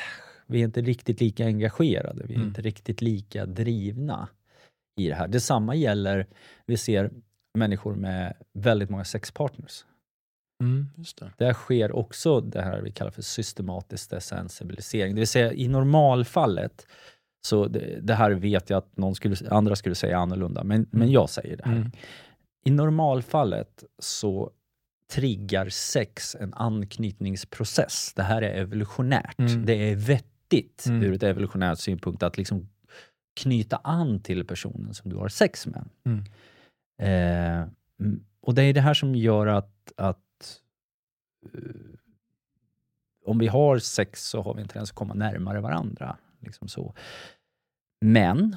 vi 0.46 0.60
är 0.60 0.64
inte 0.64 0.80
riktigt 0.80 1.20
lika 1.20 1.44
engagerade, 1.46 2.24
vi 2.26 2.34
är 2.34 2.36
Mm. 2.38 2.48
inte 2.48 2.62
riktigt 2.62 3.02
lika 3.02 3.46
drivna 3.46 4.28
i 5.00 5.08
det 5.08 5.14
här. 5.14 5.28
Detsamma 5.28 5.74
gäller, 5.74 6.26
vi 6.66 6.76
ser 6.76 7.10
människor 7.58 7.94
med 7.94 8.34
väldigt 8.52 8.90
många 8.90 9.04
sexpartners. 9.04 9.84
Mm. 10.62 10.86
Det. 11.20 11.32
Där 11.38 11.52
sker 11.52 11.92
också 11.92 12.40
det 12.40 12.62
här 12.62 12.80
vi 12.80 12.90
kallar 12.92 13.10
för 13.10 13.22
systematisk 13.22 14.10
desensibilisering. 14.10 15.14
Det 15.14 15.20
vill 15.20 15.28
säga 15.28 15.52
i 15.52 15.68
normalfallet, 15.68 16.86
så 17.46 17.68
det, 17.68 18.00
det 18.02 18.14
här 18.14 18.30
vet 18.30 18.70
jag 18.70 18.78
att 18.78 18.96
någon 18.96 19.14
skulle, 19.14 19.36
andra 19.50 19.76
skulle 19.76 19.94
säga 19.94 20.18
annorlunda, 20.18 20.64
men, 20.64 20.86
men 20.90 21.10
jag 21.10 21.30
säger 21.30 21.56
det 21.56 21.64
här. 21.64 21.76
Mm. 21.76 21.90
I 22.64 22.70
normalfallet 22.70 23.84
så 23.98 24.50
triggar 25.12 25.68
sex 25.68 26.36
en 26.40 26.54
anknytningsprocess. 26.54 28.12
Det 28.16 28.22
här 28.22 28.42
är 28.42 28.60
evolutionärt. 28.60 29.38
Mm. 29.38 29.66
Det 29.66 29.90
är 29.90 29.96
vettigt 29.96 30.30
Mm. 30.86 31.02
ur 31.02 31.12
ett 31.12 31.22
evolutionärt 31.22 31.78
synpunkt 31.78 32.22
att 32.22 32.36
liksom 32.36 32.68
knyta 33.36 33.76
an 33.76 34.20
till 34.20 34.44
personen 34.44 34.94
som 34.94 35.10
du 35.10 35.16
har 35.16 35.28
sex 35.28 35.66
med. 35.66 35.88
Mm. 36.04 36.24
Eh, 36.98 37.68
mm, 38.00 38.24
och 38.40 38.54
det 38.54 38.62
är 38.62 38.72
det 38.72 38.80
här 38.80 38.94
som 38.94 39.14
gör 39.14 39.46
att, 39.46 39.92
att 39.96 40.60
eh, 41.54 41.60
om 43.24 43.38
vi 43.38 43.46
har 43.46 43.78
sex 43.78 44.28
så 44.28 44.42
har 44.42 44.54
vi 44.54 44.62
en 44.62 44.68
tendens 44.68 44.90
att 44.90 44.96
komma 44.96 45.14
närmare 45.14 45.60
varandra. 45.60 46.16
Liksom 46.44 46.68
så. 46.68 46.94
Men 48.00 48.56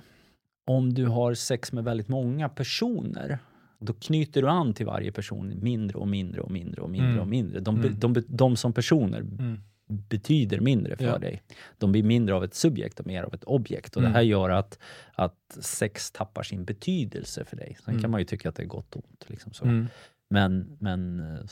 om 0.66 0.94
du 0.94 1.06
har 1.06 1.34
sex 1.34 1.72
med 1.74 1.84
väldigt 1.84 2.08
många 2.08 2.50
personer, 2.50 3.40
då 3.80 3.94
knyter 3.94 4.42
du 4.42 4.48
an 4.50 4.74
till 4.74 4.86
varje 4.86 5.12
person 5.12 5.54
mindre 5.62 5.98
och 5.98 6.08
mindre 6.08 6.42
och 6.42 6.52
mindre 6.52 6.82
och 6.82 6.90
mindre 6.90 7.10
Mm. 7.10 7.20
och 7.22 7.28
mindre. 7.28 7.60
De, 7.60 7.76
Mm. 7.80 8.00
de, 8.00 8.14
be- 8.14 8.24
de 8.28 8.56
som 8.56 8.74
personer 8.74 9.20
Mm. 9.20 9.60
betyder 9.88 10.60
mindre 10.60 10.98
för 10.98 11.04
Ja. 11.04 11.18
dig. 11.18 11.42
De 11.78 11.92
blir 11.92 12.04
mindre 12.04 12.36
av 12.36 12.44
ett 12.44 12.54
subjekt 12.56 13.00
och 13.00 13.08
mer 13.08 13.24
av 13.24 13.34
ett 13.34 13.44
objekt. 13.44 13.96
Och 13.96 14.02
Mm. 14.02 14.12
Det 14.12 14.18
här 14.18 14.24
gör 14.24 14.50
att, 14.50 14.80
att 15.14 15.58
sex 15.60 16.12
tappar 16.12 16.44
sin 16.44 16.66
betydelse 16.66 17.46
för 17.46 17.58
dig. 17.58 17.78
Sen 17.84 17.92
Mm. 17.94 18.02
kan 18.02 18.12
man 18.12 18.22
ju 18.22 18.26
tycka 18.26 18.50
att 18.50 18.56
det 18.56 18.64
är 18.64 18.68
gott 18.68 18.96
och 18.96 19.04
ont. 19.10 19.26
Liksom 19.28 19.54
så. 19.54 19.66
Mm. 19.66 19.88
Men, 20.30 20.78
men, 20.80 21.20
eh, 21.20 21.46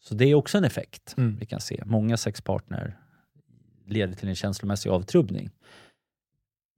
så 0.00 0.14
det 0.14 0.24
är 0.24 0.34
också 0.34 0.58
en 0.58 0.64
effekt 0.64 1.14
Mm. 1.18 1.36
vi 1.36 1.46
kan 1.46 1.60
se. 1.60 1.82
Många 1.86 2.16
sexpartner 2.16 2.96
leder 3.90 4.14
till 4.14 4.28
en 4.28 4.34
känslomässig 4.34 4.90
avtrubbning. 4.90 5.50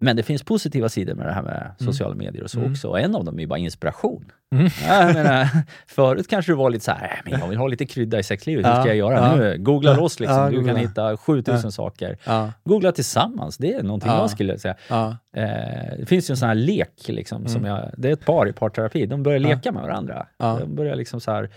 Men 0.05 0.17
det 0.17 0.23
finns 0.23 0.43
positiva 0.43 0.89
sidor 0.89 1.15
med 1.15 1.27
det 1.27 1.33
här 1.33 1.43
med 1.43 1.73
sociala 1.79 2.15
medier 2.15 2.43
och 2.43 2.51
så 2.51 2.59
Mm. 2.59 2.73
också. 2.73 2.89
Och 2.89 3.01
en 3.01 3.15
av 3.17 3.25
dem 3.25 3.37
är 3.37 3.41
ju 3.41 3.47
bara 3.47 3.59
inspiration. 3.59 4.33
Mm. 4.55 4.65
Ja, 4.89 5.07
Jag 5.07 5.15
menar, 5.15 5.49
förut 5.87 6.29
kanske 6.29 6.53
du 6.53 6.57
var 6.57 6.71
lite 6.71 6.85
så 6.85 6.91
här, 6.93 7.05
"Äh, 7.09 7.31
men 7.31 7.41
jag 7.41 7.49
vill 7.49 7.59
ha 7.59 7.67
lite 7.67 7.87
krydda 7.87 8.19
i 8.19 8.23
sexlivet, 8.23 8.67
hur 8.67 8.71
Ja, 8.71 8.81
ska 8.81 8.89
jag 8.89 8.97
göra 8.97 9.15
ja. 9.15 9.37
nu? 9.37 9.59
Googla 9.59 9.91
Ja, 9.91 9.97
loss 9.97 10.21
liksom, 10.21 10.47
du 10.51 10.57
kan 10.57 10.65
googla. 10.65 10.75
hitta 10.81 11.17
7000 11.17 11.73
saker. 11.73 12.17
Googla 12.65 12.93
tillsammans, 12.93 13.57
det 13.59 13.73
är 13.75 13.83
någonting 13.83 14.11
Ja. 14.11 14.19
jag 14.21 14.31
skulle 14.31 14.59
säga. 14.59 14.77
Eh, 14.91 15.97
det 15.99 16.07
finns 16.07 16.31
ju 16.31 16.33
en 16.33 16.37
sån 16.37 16.49
här 16.49 16.55
lek, 16.55 17.09
liksom, 17.09 17.47
som 17.49 17.65
Mm. 17.65 17.71
jag, 17.77 17.91
det 17.97 18.09
är 18.09 18.13
ett 18.13 18.25
par 18.27 18.49
i 18.49 18.53
parterapi, 18.53 19.07
de 19.07 19.23
börjar 19.23 19.41
Ja. 19.41 19.49
leka 19.49 19.73
med 19.73 19.83
varandra. 19.83 20.27
De 20.39 20.75
börjar 20.75 20.97
liksom 20.97 21.21
så 21.21 21.31
här, 21.31 21.51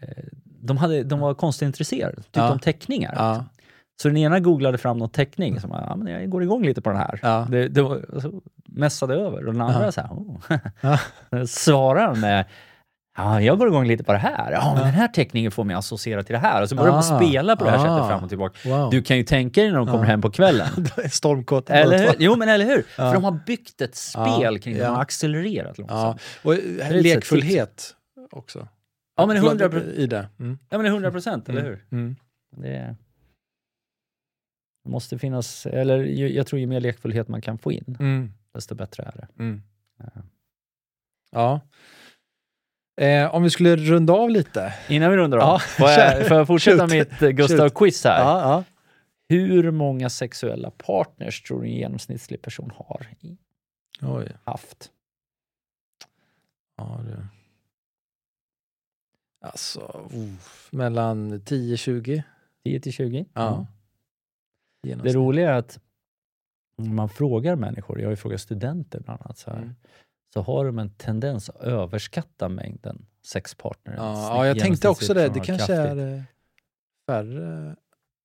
eh, 0.00 0.08
de, 0.44 0.76
hade, 0.76 1.02
de 1.02 1.20
var 1.20 1.34
konstintresserade, 1.34 2.16
tyckte 2.16 2.40
om 2.42 2.58
teckningar. 2.58 3.44
Så 4.02 4.08
den 4.08 4.16
ena 4.16 4.40
googlade 4.40 4.78
fram 4.78 4.98
någon 4.98 5.10
teckning, 5.10 5.60
som 5.60 5.70
ja, 5.70 5.96
men 5.96 6.12
jag 6.12 6.30
går 6.30 6.42
igång 6.42 6.64
lite 6.66 6.82
på 6.82 6.90
den 6.90 6.98
här. 6.98 7.18
Ja. 7.22 7.46
Det, 7.50 7.68
det 7.68 7.82
var, 7.82 8.00
mässade 8.68 9.14
över 9.14 9.46
och 9.46 9.52
den 9.52 9.60
andra 9.62 9.84
Ja. 9.84 9.92
så 9.92 10.00
här, 10.00 10.08
oh. 10.10 10.40
Ja. 11.30 11.46
svarar 11.46 12.14
med 12.14 12.44
Ja, 13.16 13.40
jag 13.40 13.58
går 13.58 13.68
igång 13.68 13.86
lite 13.86 14.04
på 14.04 14.12
det 14.12 14.18
här. 14.18 14.52
Ja, 14.52 14.64
men 14.72 14.78
Ja. 14.78 14.84
den 14.84 14.94
här 14.94 15.08
teckningen 15.08 15.50
får 15.50 15.64
mig 15.64 15.76
associera 15.76 16.22
till 16.22 16.32
det 16.32 16.38
här. 16.38 16.62
Och 16.62 16.68
så 16.68 16.76
börjar 16.76 16.98
Ah. 16.98 17.02
spela 17.02 17.56
på 17.56 17.64
det 17.64 17.70
här 17.70 17.78
Ah. 17.78 17.80
sättet 17.80 18.08
fram 18.08 18.22
och 18.22 18.28
tillbaka. 18.28 18.68
Wow. 18.68 18.90
Du 18.90 19.02
kan 19.02 19.16
ju 19.16 19.22
tänka 19.22 19.60
dig 19.60 19.70
när 19.70 19.76
de 19.78 19.86
kommer 19.86 19.98
Ja. 20.04 20.04
hem 20.04 20.20
på 20.20 20.30
kvällen. 20.30 20.66
Stormkott. 21.10 21.70
Eller 21.70 21.98
hur? 21.98 22.14
Jo, 22.18 22.36
men 22.36 22.48
eller 22.48 22.64
hur? 22.64 22.82
För 22.82 23.14
de 23.14 23.24
har 23.24 23.38
byggt 23.46 23.80
ett 23.80 23.94
spel 23.96 24.58
kring 24.58 24.74
det. 24.74 24.80
De 24.80 24.86
har 24.86 25.02
accelererat 25.02 25.78
långsamt. 25.78 26.20
Och 26.42 26.54
eh, 26.54 27.02
lekfullhet 27.02 27.94
också. 28.32 28.68
Ja, 29.16 29.26
men 29.26 29.36
det 29.36 29.42
är 29.42 29.48
hundra 29.48 29.70
Förlåt, 29.70 29.86
I 29.86 30.06
det. 30.06 30.28
Mm. 30.38 30.58
ja, 30.70 30.76
men 30.78 30.82
det 30.82 30.88
är 30.88 30.92
100 30.92 31.10
procent, 31.10 31.48
eller 31.48 31.62
hur? 31.62 31.84
Mm. 31.92 32.16
Det 32.56 32.96
det 34.84 34.90
måste 34.90 35.18
finnas, 35.18 35.66
eller 35.66 36.04
ju- 36.04 36.32
jag 36.32 36.46
tror 36.46 36.60
ju 36.60 36.66
mer 36.66 36.80
lekfullhet 36.80 37.28
man 37.28 37.40
kan 37.40 37.58
få 37.58 37.72
in, 37.72 37.96
Mm. 38.00 38.32
desto 38.54 38.74
bättre 38.74 39.02
är 39.02 39.12
det. 39.12 39.42
Mm. 39.42 39.62
Ja. 39.98 40.10
Ja. 41.30 41.60
Eh, 43.04 43.34
om 43.34 43.42
vi 43.42 43.50
skulle 43.50 43.76
runda 43.76 44.12
av 44.12 44.30
lite. 44.30 44.74
Innan 44.88 45.10
vi 45.10 45.16
rundar 45.16 45.38
av, 45.38 45.44
Ja, 45.44 45.58
får, 45.78 45.88
jag, 45.88 46.28
får 46.28 46.36
jag 46.36 46.46
fortsätta 46.46 46.78
Shoot. 46.88 46.90
mitt 46.90 47.22
eh, 47.22 47.28
Gustav-quiz 47.30 48.04
här? 48.04 48.20
Ja, 48.20 48.40
ja. 48.40 48.64
Hur 49.28 49.70
många 49.70 50.10
sexuella 50.10 50.70
partners 50.70 51.42
tror 51.42 51.62
du 51.62 51.68
en 51.68 51.74
genomsnittlig 51.74 52.42
person 52.42 52.72
har 52.76 53.06
Oj. 54.02 54.28
haft? 54.44 54.90
Ja, 56.76 57.00
det... 57.04 57.26
Alltså, 59.46 60.08
uff, 60.14 60.68
mellan 60.72 61.40
10-20. 61.40 62.22
10 62.64 62.80
till 62.80 62.92
20? 62.92 63.24
Ja. 63.34 63.66
Det 64.84 65.12
roliga 65.12 65.50
är 65.50 65.58
att 65.58 65.78
man 66.76 67.08
frågar 67.08 67.56
människor, 67.56 67.98
jag 68.00 68.06
har 68.06 68.10
ju 68.12 68.16
frågat 68.16 68.40
studenter 68.40 69.00
bland 69.00 69.20
annat, 69.22 69.38
så, 69.38 69.50
här, 69.50 69.58
Mm. 69.58 69.74
så 70.34 70.42
har 70.42 70.64
de 70.64 70.78
en 70.78 70.90
tendens 70.90 71.50
att 71.50 71.56
överskatta 71.60 72.48
mängden 72.48 73.06
sexpartner. 73.22 73.94
Ja, 73.96 74.36
ja, 74.36 74.46
jag 74.46 74.58
tänkte 74.58 74.88
också 74.88 75.14
det. 75.14 75.28
Det 75.28 75.40
kanske 75.40 75.74
är 75.74 76.14
eh, 76.16 76.22
färre. 77.06 77.76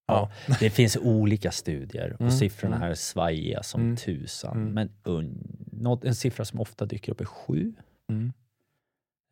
Ja, 0.07 0.31
det 0.59 0.69
finns 0.69 0.97
olika 0.97 1.51
studier 1.51 2.13
och 2.13 2.19
Mm, 2.21 2.31
siffrorna 2.31 2.75
mm. 2.75 2.83
här 2.83 2.91
är 2.91 2.95
svajiga 2.95 3.63
som 3.63 3.81
Mm, 3.81 3.95
tusan. 3.97 4.57
mm. 4.57 4.73
Men 4.73 4.91
un, 5.03 5.99
en 6.03 6.15
siffra 6.15 6.45
som 6.45 6.59
ofta 6.59 6.85
dyker 6.85 7.11
upp 7.11 7.21
är 7.21 7.25
sju. 7.25 7.73
Mm. 8.09 8.33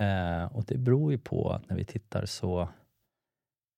Eh, 0.04 0.46
och 0.56 0.64
det 0.66 0.78
beror 0.78 1.12
ju 1.12 1.18
på 1.18 1.52
att 1.52 1.70
när 1.70 1.76
vi 1.78 1.84
tittar 1.84 2.26
så 2.26 2.70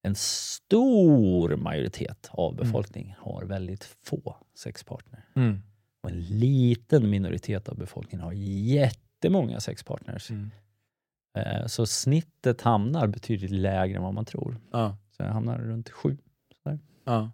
en 0.02 0.16
stor 0.16 1.56
majoritet 1.56 2.30
av 2.32 2.54
Mm. 2.54 2.66
befolkningen 2.66 3.16
har 3.20 3.46
väldigt 3.46 3.84
få 3.84 4.36
sexpartner. 4.54 5.26
Mm. 5.36 5.62
Och 6.04 6.10
en 6.10 6.22
liten 6.22 7.10
minoritet 7.10 7.70
av 7.70 7.78
befolkningen 7.78 8.24
har 8.26 8.34
jättemånga 8.34 9.60
sexpartners. 9.60 10.30
Mm. 10.30 10.52
Eh, 11.38 11.66
så 11.68 11.86
snittet 11.86 12.62
hamnar 12.62 13.08
betydligt 13.08 13.52
lägre 13.52 13.98
än 13.98 14.04
vad 14.04 14.14
man 14.14 14.26
tror. 14.26 14.58
Ja. 14.72 14.98
Så 15.12 15.24
det 15.24 15.30
hamnar 15.30 15.58
runt 15.60 15.90
sju. 15.90 16.18
Ja. 16.64 16.78
Ja, 17.06 17.32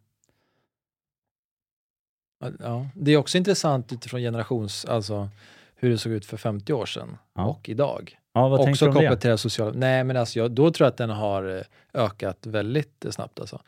Ja. 2.59 2.87
Det 2.95 3.11
är 3.11 3.17
också 3.17 3.37
intressant 3.37 3.93
utifrån 3.93 4.19
generations, 4.21 4.85
alltså 4.85 5.29
hur 5.75 5.89
det 5.89 5.97
såg 5.97 6.11
ut 6.11 6.25
för 6.25 6.37
50 6.37 6.73
år 6.73 6.85
sedan 6.85 7.17
Ja. 7.33 7.45
och 7.45 7.69
idag. 7.69 8.17
Ja, 8.35 8.47
vad 8.47 8.69
också 8.69 8.85
kopplat 8.85 9.11
det? 9.11 9.17
till 9.17 9.29
det 9.29 9.37
sociala. 9.37 9.71
Nej, 9.75 10.03
men 10.03 10.17
alltså 10.17 10.39
jag, 10.39 10.51
då 10.51 10.71
tror 10.71 10.85
jag 10.85 10.91
att 10.91 10.97
den 10.97 11.09
har 11.09 11.57
eh, 11.57 11.61
ökat 12.03 12.45
väldigt 12.45 13.05
eh, 13.05 13.11
snabbt. 13.11 13.39
Alltså. 13.39 13.61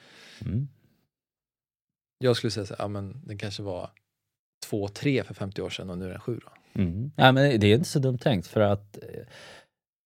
Mm. 0.45 0.67
Jag 2.17 2.35
skulle 2.37 2.51
säga 2.51 2.65
så 2.65 2.73
här, 2.73 2.83
ja, 2.83 2.87
men 2.87 3.21
den 3.25 3.37
kanske 3.37 3.63
var 3.63 3.89
två, 4.65 4.87
tre 4.87 5.23
för 5.23 5.33
50 5.33 5.61
år 5.61 5.69
sedan 5.69 5.89
och 5.89 5.97
nu 5.97 6.05
är 6.05 6.09
den 6.09 6.19
sju. 6.19 6.39
Då. 6.45 6.81
Mm. 6.81 7.11
Ja, 7.15 7.31
men 7.31 7.59
det 7.59 7.67
är 7.67 7.75
inte 7.75 7.89
så 7.89 7.99
dumt 7.99 8.17
tänkt 8.17 8.47
för 8.47 8.61
att 8.61 8.97
eh, 8.97 9.23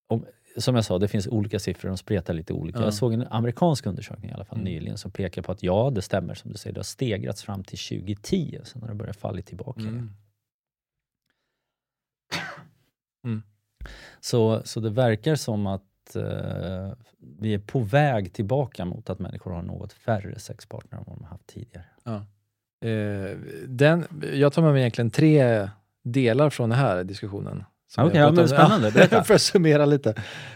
om, 0.09 0.25
som 0.57 0.75
jag 0.75 0.85
sa, 0.85 0.97
det 0.97 1.07
finns 1.07 1.27
olika 1.27 1.59
siffror, 1.59 1.89
de 1.89 1.97
spretar 1.97 2.33
lite 2.33 2.53
olika. 2.53 2.79
Ja. 2.79 2.83
Jag 2.85 2.93
såg 2.93 3.13
en 3.13 3.27
amerikansk 3.27 3.85
undersökning 3.85 4.31
i 4.31 4.33
alla 4.33 4.45
fall 4.45 4.57
Mm. 4.59 4.73
nyligen 4.73 4.97
som 4.97 5.11
pekar 5.11 5.41
på 5.41 5.51
att 5.51 5.63
ja, 5.63 5.91
det 5.95 6.01
stämmer 6.01 6.33
som 6.33 6.51
du 6.51 6.57
säger, 6.57 6.73
det 6.73 6.79
har 6.79 6.83
stegrats 6.83 7.43
fram 7.43 7.63
till 7.63 7.79
2010, 7.79 8.59
sen 8.63 8.81
har 8.81 8.89
det 8.89 8.95
börjat 8.95 9.17
falla 9.17 9.41
tillbaka. 9.41 9.81
Mm. 9.81 10.13
Så, 14.19 14.61
så 14.65 14.79
det 14.79 14.89
verkar 14.89 15.35
som 15.35 15.67
att 15.67 16.15
eh, 16.15 16.91
vi 17.39 17.53
är 17.53 17.59
på 17.59 17.79
väg 17.79 18.33
tillbaka 18.33 18.85
mot 18.85 19.09
att 19.09 19.19
människor 19.19 19.51
har 19.51 19.61
något 19.61 19.93
färre 19.93 20.39
sexpartner 20.39 20.97
än 20.97 21.03
vad 21.07 21.17
de 21.17 21.23
har 21.23 21.31
haft 21.31 21.47
tidigare. 21.47 21.85
Eh, 22.85 23.37
den, 23.67 24.05
jag 24.33 24.53
tar 24.53 24.61
med 24.61 24.71
mig 24.73 24.81
egentligen 24.81 25.11
tre 25.11 25.69
delar 26.03 26.49
från 26.49 26.69
den 26.69 26.79
här 26.79 27.03
diskussionen. 27.03 27.63
Okej, 27.97 28.19
jag 28.19 28.27
ja, 28.27 28.31
men 28.31 28.47
spännande. 28.47 28.91
Berätta. 28.93 29.23
för 29.23 29.33
att 29.33 29.41
summera 29.41 29.85
lite. 29.85 30.15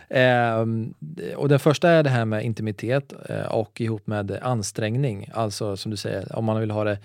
Ehm, 0.09 0.93
och 1.35 1.49
den 1.49 1.59
första 1.59 1.89
är 1.89 2.03
det 2.03 2.09
här 2.09 2.25
med 2.25 2.45
intimitet 2.45 3.13
eh, 3.29 3.45
och 3.45 3.81
ihop 3.81 4.07
med 4.07 4.39
ansträngning. 4.41 5.29
Alltså 5.33 5.77
som 5.77 5.91
du 5.91 5.97
säger, 5.97 6.35
om 6.35 6.45
man 6.45 6.59
vill 6.59 6.71
ha 6.71 6.83
det 6.83 6.99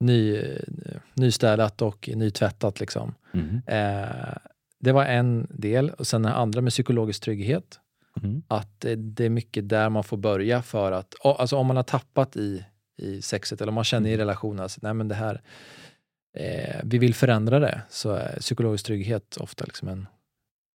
ny, 0.00 0.42
nystädat 1.14 1.82
och 1.82 2.10
nytvättat. 2.14 2.80
Liksom. 2.80 3.14
Mm. 3.34 3.62
Eh, 3.66 4.36
det 4.78 4.92
var 4.92 5.04
en 5.04 5.46
del. 5.50 5.90
Och 5.90 6.06
sen 6.06 6.22
den 6.22 6.32
andra 6.32 6.60
med 6.60 6.70
psykologisk 6.70 7.22
trygghet. 7.22 7.80
Mm. 8.22 8.42
Att 8.48 8.80
det, 8.96 9.24
är 9.24 9.30
mycket 9.30 9.68
där 9.68 9.88
man 9.88 10.04
får 10.04 10.16
börja 10.16 10.62
för 10.62 10.92
att, 10.92 11.14
alltså 11.24 11.56
om 11.56 11.66
man 11.66 11.76
har 11.76 11.82
tappat 11.82 12.36
i, 12.36 12.64
i 13.02 13.22
sexet 13.22 13.60
eller 13.60 13.70
om 13.70 13.74
man 13.74 13.84
känner 13.84 14.10
i 14.10 14.16
relationen 14.16 14.64
att 14.64 14.78
nej 14.82 14.94
men 14.94 15.08
det 15.08 15.14
här, 15.14 15.42
eh, 16.38 16.80
vi 16.84 16.98
vill 16.98 17.14
förändra 17.14 17.58
det, 17.58 17.82
så 17.88 18.10
är 18.10 18.40
psykologisk 18.40 18.86
trygghet 18.86 19.36
ofta 19.36 19.64
liksom 19.64 19.88
en 19.88 20.06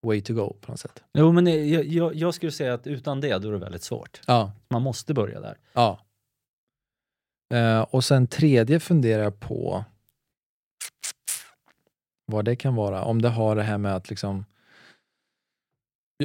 way 0.08 0.22
to 0.22 0.34
go 0.34 0.56
på 0.62 0.72
något 0.72 0.80
sätt. 0.80 1.04
Jo, 1.14 1.32
men 1.32 1.70
jag, 1.70 1.86
jag, 1.86 2.16
jag 2.16 2.34
skulle 2.34 2.52
säga 2.52 2.74
att 2.74 2.88
utan 2.88 3.22
det, 3.22 3.38
då 3.38 3.48
är 3.48 3.52
det 3.52 3.58
väldigt 3.58 3.84
svårt. 3.84 4.22
Ja. 4.28 4.52
Man 4.70 4.82
måste 4.82 5.14
börja 5.14 5.40
där. 5.40 5.58
ja. 5.74 6.00
Eh, 7.54 7.82
och 7.82 8.04
sen 8.04 8.28
tredje 8.28 8.80
funderar 8.80 9.24
jag 9.24 9.40
på 9.40 9.86
vad 12.32 12.46
det 12.46 12.56
kan 12.56 12.76
vara. 12.76 13.04
Om 13.04 13.22
det 13.22 13.30
har 13.30 13.56
det 13.56 13.64
här 13.64 13.78
med 13.78 13.96
att 13.96 14.10
liksom 14.10 14.46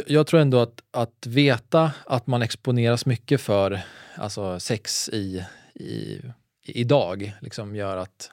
jag- 0.06 0.26
tror 0.26 0.40
ändå 0.40 0.58
att, 0.60 0.82
att 0.90 1.26
veta 1.26 1.92
att 2.06 2.26
man 2.26 2.42
exponeras 2.42 3.06
mycket 3.06 3.40
för 3.40 3.80
alltså 4.16 4.60
sex 4.60 5.08
i, 5.08 5.46
i, 5.74 6.20
idag 6.62 7.32
liksom 7.40 7.76
gör 7.76 7.96
att 7.96 8.30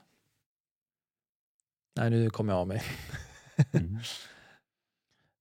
Nej, 1.95 2.09
nu 2.09 2.29
kommer 2.29 2.53
jag 2.53 2.59
av 2.59 2.67
mig. 2.67 2.83
Mm. 3.71 3.97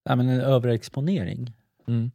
Nej, 0.04 0.16
men 0.16 0.28
en 0.28 0.40
överexponering 0.40 1.52
Mm. 1.86 2.10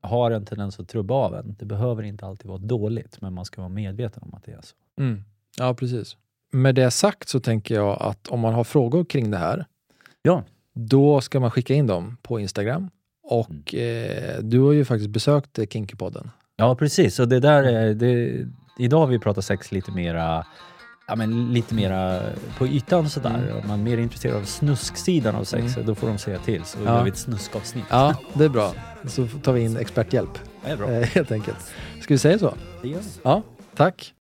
har 0.00 0.30
en 0.30 0.44
tendens 0.46 0.80
att 0.80 0.88
trubba 0.88 1.14
av 1.14 1.34
en. 1.34 1.56
Det 1.58 1.64
behöver 1.64 2.02
inte 2.02 2.26
alltid 2.26 2.46
vara 2.46 2.58
dåligt, 2.58 3.20
men 3.20 3.32
man 3.34 3.44
ska 3.44 3.60
vara 3.60 3.68
medveten 3.68 4.22
om 4.22 4.34
att 4.34 4.44
det 4.44 4.52
är 4.52 4.60
så. 4.62 4.76
Mm. 4.98 5.24
Ja, 5.58 5.74
precis. 5.74 6.16
Med 6.50 6.74
det 6.74 6.90
sagt 6.90 7.28
så 7.28 7.40
tänker 7.40 7.74
jag 7.74 7.96
att 8.02 8.28
om 8.28 8.40
man 8.40 8.54
har 8.54 8.64
frågor 8.64 9.04
kring 9.04 9.30
det 9.30 9.36
här, 9.38 9.66
Ja. 10.22 10.42
då 10.74 11.20
ska 11.20 11.40
man 11.40 11.50
skicka 11.50 11.74
in 11.74 11.86
dem 11.86 12.16
på 12.22 12.40
Instagram. 12.40 12.90
Och 13.22 13.74
eh, 13.74 14.38
du 14.42 14.60
har 14.60 14.72
ju 14.72 14.84
faktiskt 14.84 15.10
besökt 15.10 15.58
Kinkypodden. 15.72 16.30
Ja, 16.56 16.74
precis. 16.74 17.18
Och 17.18 17.28
det 17.28 17.40
där 17.40 17.62
är, 17.62 17.94
det, 17.94 18.38
idag 18.78 18.98
har 19.00 19.06
vi 19.06 19.18
pratat 19.18 19.44
sex 19.44 19.72
lite 19.72 19.90
mera 19.90 20.46
Ja, 21.08 21.16
men 21.16 21.52
lite 21.52 21.74
mera 21.74 22.22
på 22.58 22.66
ytan 22.66 23.10
sådär. 23.10 23.34
Mm. 23.38 23.56
Om 23.62 23.68
man 23.68 23.80
är 23.80 23.84
mer 23.84 23.98
intresserad 23.98 24.36
av 24.36 24.44
snusksidan 24.44 25.34
av 25.34 25.44
sex, 25.44 25.74
då 25.86 25.94
får 25.94 26.06
de 26.06 26.18
säga 26.18 26.38
till. 26.38 26.64
Så 26.64 26.78
Ja. 26.84 26.96
gör 26.96 27.04
vi 27.04 27.10
ett 27.10 27.16
snuskavsnitt. 27.18 27.84
Ja, 27.90 28.14
det 28.34 28.44
är 28.44 28.48
bra. 28.48 28.72
Så 29.08 29.26
tar 29.42 29.52
vi 29.52 29.60
in 29.60 29.76
experthjälp 29.76 30.38
Det 30.64 30.70
är 30.70 30.76
bra. 30.76 30.90
eh, 30.90 31.02
helt 31.02 31.32
enkelt. 31.32 31.58
Ska 32.00 32.14
vi 32.14 32.18
säga 32.18 32.38
så? 32.38 32.54
Det 32.82 32.88
gör 32.88 32.98
vi. 32.98 33.04
Ja, 33.22 33.42
tack. 33.76 34.14